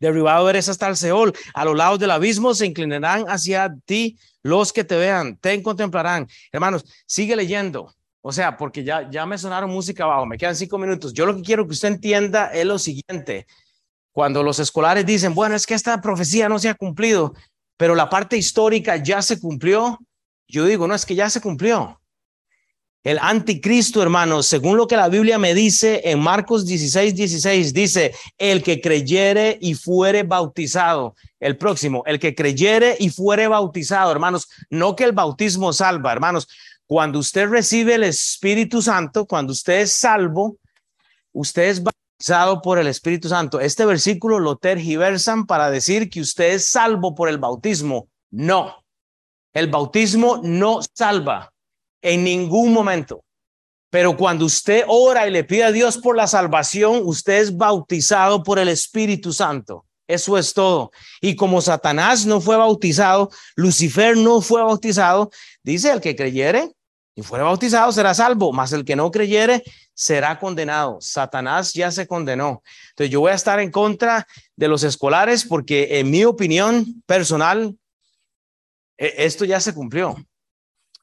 [0.03, 4.72] derribado eres hasta el Seol, a los lados del abismo se inclinarán hacia ti los
[4.72, 6.26] que te vean, te contemplarán.
[6.50, 7.94] Hermanos, sigue leyendo.
[8.20, 11.12] O sea, porque ya, ya me sonaron música abajo, me quedan cinco minutos.
[11.12, 13.46] Yo lo que quiero que usted entienda es lo siguiente.
[14.12, 17.34] Cuando los escolares dicen, bueno, es que esta profecía no se ha cumplido,
[17.76, 19.98] pero la parte histórica ya se cumplió,
[20.48, 22.01] yo digo, no, es que ya se cumplió.
[23.05, 28.14] El anticristo, hermanos, según lo que la Biblia me dice en Marcos 16, 16, dice,
[28.38, 34.48] el que creyere y fuere bautizado, el próximo, el que creyere y fuere bautizado, hermanos,
[34.70, 36.46] no que el bautismo salva, hermanos,
[36.86, 40.59] cuando usted recibe el Espíritu Santo, cuando usted es salvo,
[41.32, 43.59] usted es bautizado por el Espíritu Santo.
[43.59, 48.09] Este versículo lo tergiversan para decir que usted es salvo por el bautismo.
[48.30, 48.84] No,
[49.53, 51.51] el bautismo no salva
[52.03, 53.24] en ningún momento.
[53.90, 58.42] Pero cuando usted ora y le pide a Dios por la salvación, usted es bautizado
[58.42, 59.84] por el Espíritu Santo.
[60.07, 60.90] Eso es todo.
[61.20, 65.30] Y como Satanás no fue bautizado, Lucifer no fue bautizado,
[65.62, 66.72] dice el que creyere
[67.14, 69.62] y fuere bautizado será salvo, mas el que no creyere
[69.94, 70.98] será condenado.
[71.00, 72.62] Satanás ya se condenó.
[72.90, 74.26] Entonces yo voy a estar en contra
[74.57, 77.76] de los escolares porque en mi opinión personal,
[78.96, 80.16] e, esto ya se cumplió.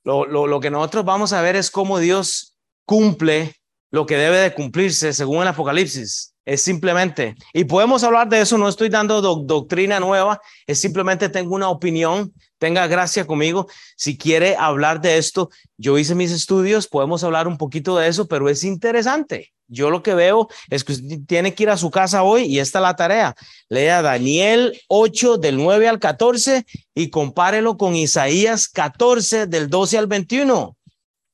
[0.03, 3.55] Lo, lo, que nosotros vamos a ver es cómo Dios cumple
[3.91, 6.33] lo que debe de cumplirse según el Apocalipsis.
[6.45, 11.53] Es simplemente, y podemos hablar de eso, no estoy dando doctrina nueva, es simplemente tengo
[11.53, 13.67] una opinión, tenga gracia conmigo.
[13.95, 18.27] Si quiere hablar de esto, yo hice mis estudios, podemos hablar un poquito de eso,
[18.27, 19.53] pero es interesante.
[19.69, 22.59] Yo lo que veo es que usted tiene que ir a su casa hoy y
[22.59, 23.35] esta es la tarea.
[23.69, 26.65] Lea Daniel 8 del 9 al 14
[26.95, 30.75] y compárelo con Isaías 14 del 12 al 21.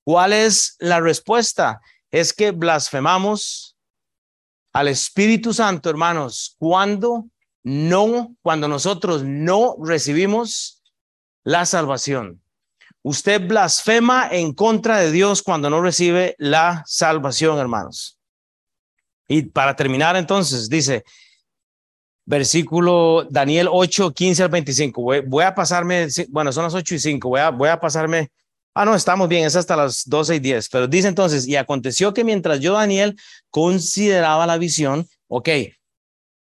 [0.03, 1.81] ¿Cuál es la respuesta?
[2.11, 3.77] Es que blasfemamos
[4.73, 7.25] al Espíritu Santo, hermanos, cuando
[7.63, 10.83] no, cuando nosotros no recibimos
[11.43, 12.41] la salvación.
[13.01, 18.14] Usted blasfema en contra de Dios cuando no recibe la salvación, hermanos.
[19.27, 21.03] Y para terminar, entonces, dice,
[22.25, 25.01] versículo Daniel 8, 15 al 25.
[25.25, 28.29] Voy, a pasarme, bueno, son las 8 y 5, voy a, voy a pasarme.
[28.73, 30.69] Ah, no, estamos bien, es hasta las 12 y 10.
[30.69, 33.17] Pero dice entonces, y aconteció que mientras yo, Daniel,
[33.49, 35.49] consideraba la visión, ok,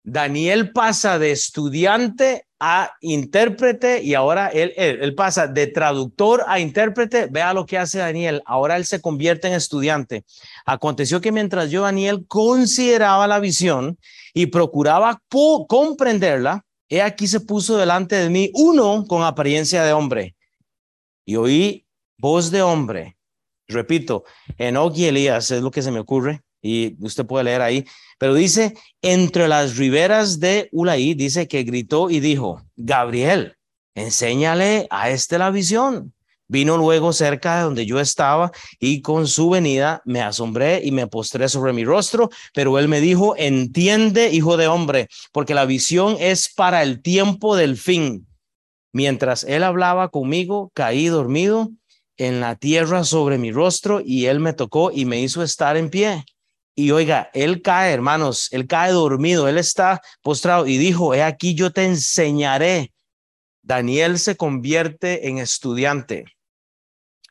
[0.05, 7.25] Daniel pasa de estudiante a intérprete y ahora él, pasa de traductor a intérprete.
[7.25, 8.43] Vea lo que hace Daniel.
[8.45, 10.23] Ahora él se convierte en estudiante.
[10.63, 13.97] Aconteció que mientras yo, Daniel, consideraba la visión
[14.31, 15.23] y procuraba
[15.67, 20.35] comprenderla, he aquí se puso delante de mí uno con apariencia de hombre.
[21.25, 21.87] Y oí
[22.19, 23.17] voz de hombre.
[23.67, 24.23] Repito,
[24.59, 27.85] en y Elías es lo que se me ocurre y usted puede leer ahí,
[28.17, 33.55] pero dice, entre las riberas de Ulaí, dice que gritó y dijo, Gabriel,
[33.93, 36.11] enséñale a este la visión.
[36.47, 41.07] Vino luego cerca de donde yo estaba y con su venida me asombré y me
[41.07, 46.17] postré sobre mi rostro, pero él me dijo, entiende, hijo de hombre, porque la visión
[46.19, 48.27] es para el tiempo del fin.
[48.91, 51.69] Mientras él hablaba conmigo, caí dormido
[52.17, 55.89] en la tierra sobre mi rostro y él me tocó y me hizo estar en
[55.89, 56.25] pie.
[56.75, 61.55] Y oiga, él cae, hermanos, él cae dormido, él está postrado y dijo, he aquí
[61.55, 62.91] yo te enseñaré.
[63.61, 66.25] Daniel se convierte en estudiante.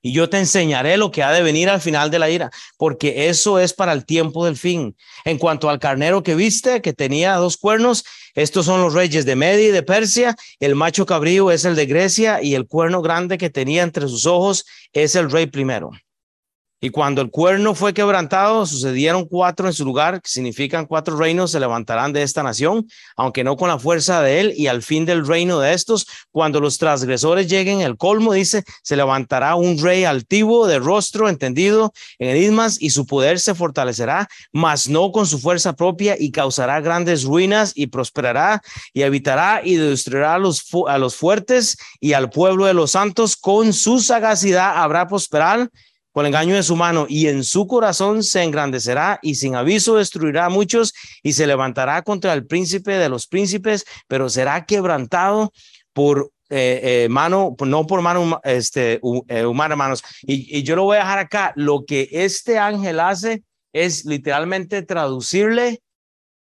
[0.00, 3.28] Y yo te enseñaré lo que ha de venir al final de la ira, porque
[3.28, 4.96] eso es para el tiempo del fin.
[5.24, 9.34] En cuanto al carnero que viste, que tenía dos cuernos, estos son los reyes de
[9.34, 10.36] Media y de Persia.
[10.60, 14.26] El macho cabrío es el de Grecia y el cuerno grande que tenía entre sus
[14.26, 15.90] ojos es el rey primero.
[16.84, 21.52] Y cuando el cuerno fue quebrantado, sucedieron cuatro en su lugar, que significan cuatro reinos
[21.52, 25.06] se levantarán de esta nación, aunque no con la fuerza de él, y al fin
[25.06, 30.04] del reino de estos, cuando los transgresores lleguen el colmo, dice, se levantará un rey
[30.04, 35.38] altivo de rostro entendido en enigmas, y su poder se fortalecerá, mas no con su
[35.38, 38.60] fuerza propia, y causará grandes ruinas, y prosperará,
[38.92, 43.38] y habitará, y destruirá a los, a los fuertes, y al pueblo de los santos,
[43.38, 45.70] con su sagacidad habrá prosperar
[46.14, 49.96] con el engaño de su mano, y en su corazón se engrandecerá y sin aviso
[49.96, 50.94] destruirá a muchos
[51.24, 55.52] y se levantará contra el príncipe de los príncipes, pero será quebrantado
[55.92, 60.04] por eh, eh, mano, no por mano este, eh, humana, hermanos.
[60.22, 61.52] Y, y yo lo voy a dejar acá.
[61.56, 63.42] Lo que este ángel hace
[63.72, 65.82] es literalmente traducirle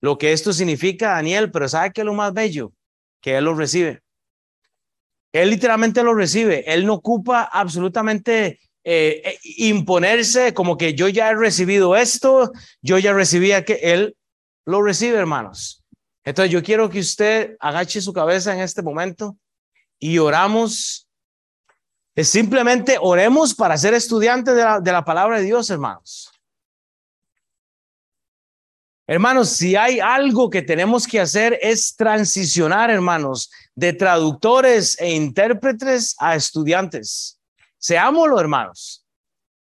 [0.02, 2.74] lo que esto significa, Daniel, pero ¿sabe qué es lo más bello?
[3.22, 4.02] Que él lo recibe.
[5.32, 6.74] Él literalmente lo recibe.
[6.74, 12.52] Él no ocupa absolutamente eh, eh, imponerse como que yo ya he recibido esto,
[12.82, 14.18] yo ya recibía que él
[14.66, 15.84] lo recibe, hermanos.
[16.24, 19.38] Entonces yo quiero que usted agache su cabeza en este momento
[20.00, 21.08] y oramos.
[22.16, 26.32] Simplemente oremos para ser estudiantes de la, de la palabra de Dios, hermanos.
[29.08, 36.16] Hermanos, si hay algo que tenemos que hacer es transicionar, hermanos, de traductores e intérpretes
[36.18, 37.41] a estudiantes.
[37.82, 39.04] Seámoslo, hermanos.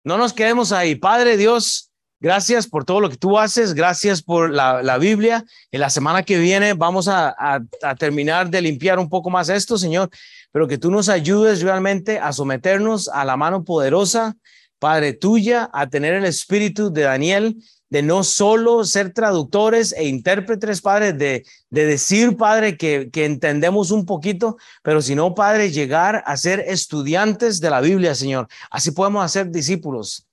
[0.03, 0.95] No nos quedemos ahí.
[0.95, 3.75] Padre Dios, gracias por todo lo que tú haces.
[3.75, 5.45] Gracias por la, Biblia.
[5.71, 9.77] En la semana que viene vamos a, a terminar de limpiar un poco más esto,
[9.77, 10.09] Señor,
[10.51, 14.35] pero que tú nos ayudes realmente a someternos a la mano poderosa,
[14.79, 17.57] Padre tuya, a tener el espíritu de Daniel
[17.89, 23.91] de no solo ser traductores e intérpretes, Padre, de, de decir, Padre, que, que entendemos
[23.91, 28.47] un poquito, pero sino, Padre, llegar a ser estudiantes de la Biblia, Señor.
[28.69, 30.27] Así podemos hacer discípulos.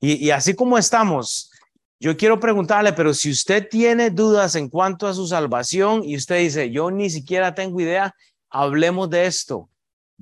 [0.00, 1.50] Y, y así como estamos,
[1.98, 6.38] yo quiero preguntarle, pero si usted tiene dudas en cuanto a su salvación y usted
[6.38, 8.14] dice, yo ni siquiera tengo idea,
[8.50, 9.68] hablemos de esto.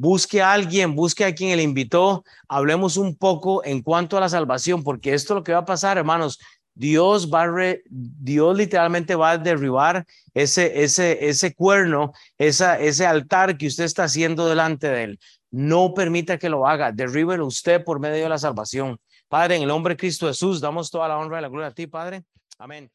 [0.00, 4.30] busque a alguien, busque a quien le invitó, hablemos un poco en cuanto a la
[4.30, 6.38] salvación, porque esto es lo que va a pasar, hermanos.
[6.80, 13.58] Dios va a Dios literalmente va a derribar ese, ese, ese cuerno, esa, ese altar
[13.58, 15.20] que usted está haciendo delante de él.
[15.50, 18.98] No permita que lo haga, derríbelo usted por medio de la salvación.
[19.28, 21.74] Padre, en el nombre de Cristo Jesús, damos toda la honra y la gloria a
[21.74, 22.22] ti, Padre.
[22.56, 22.90] Amén.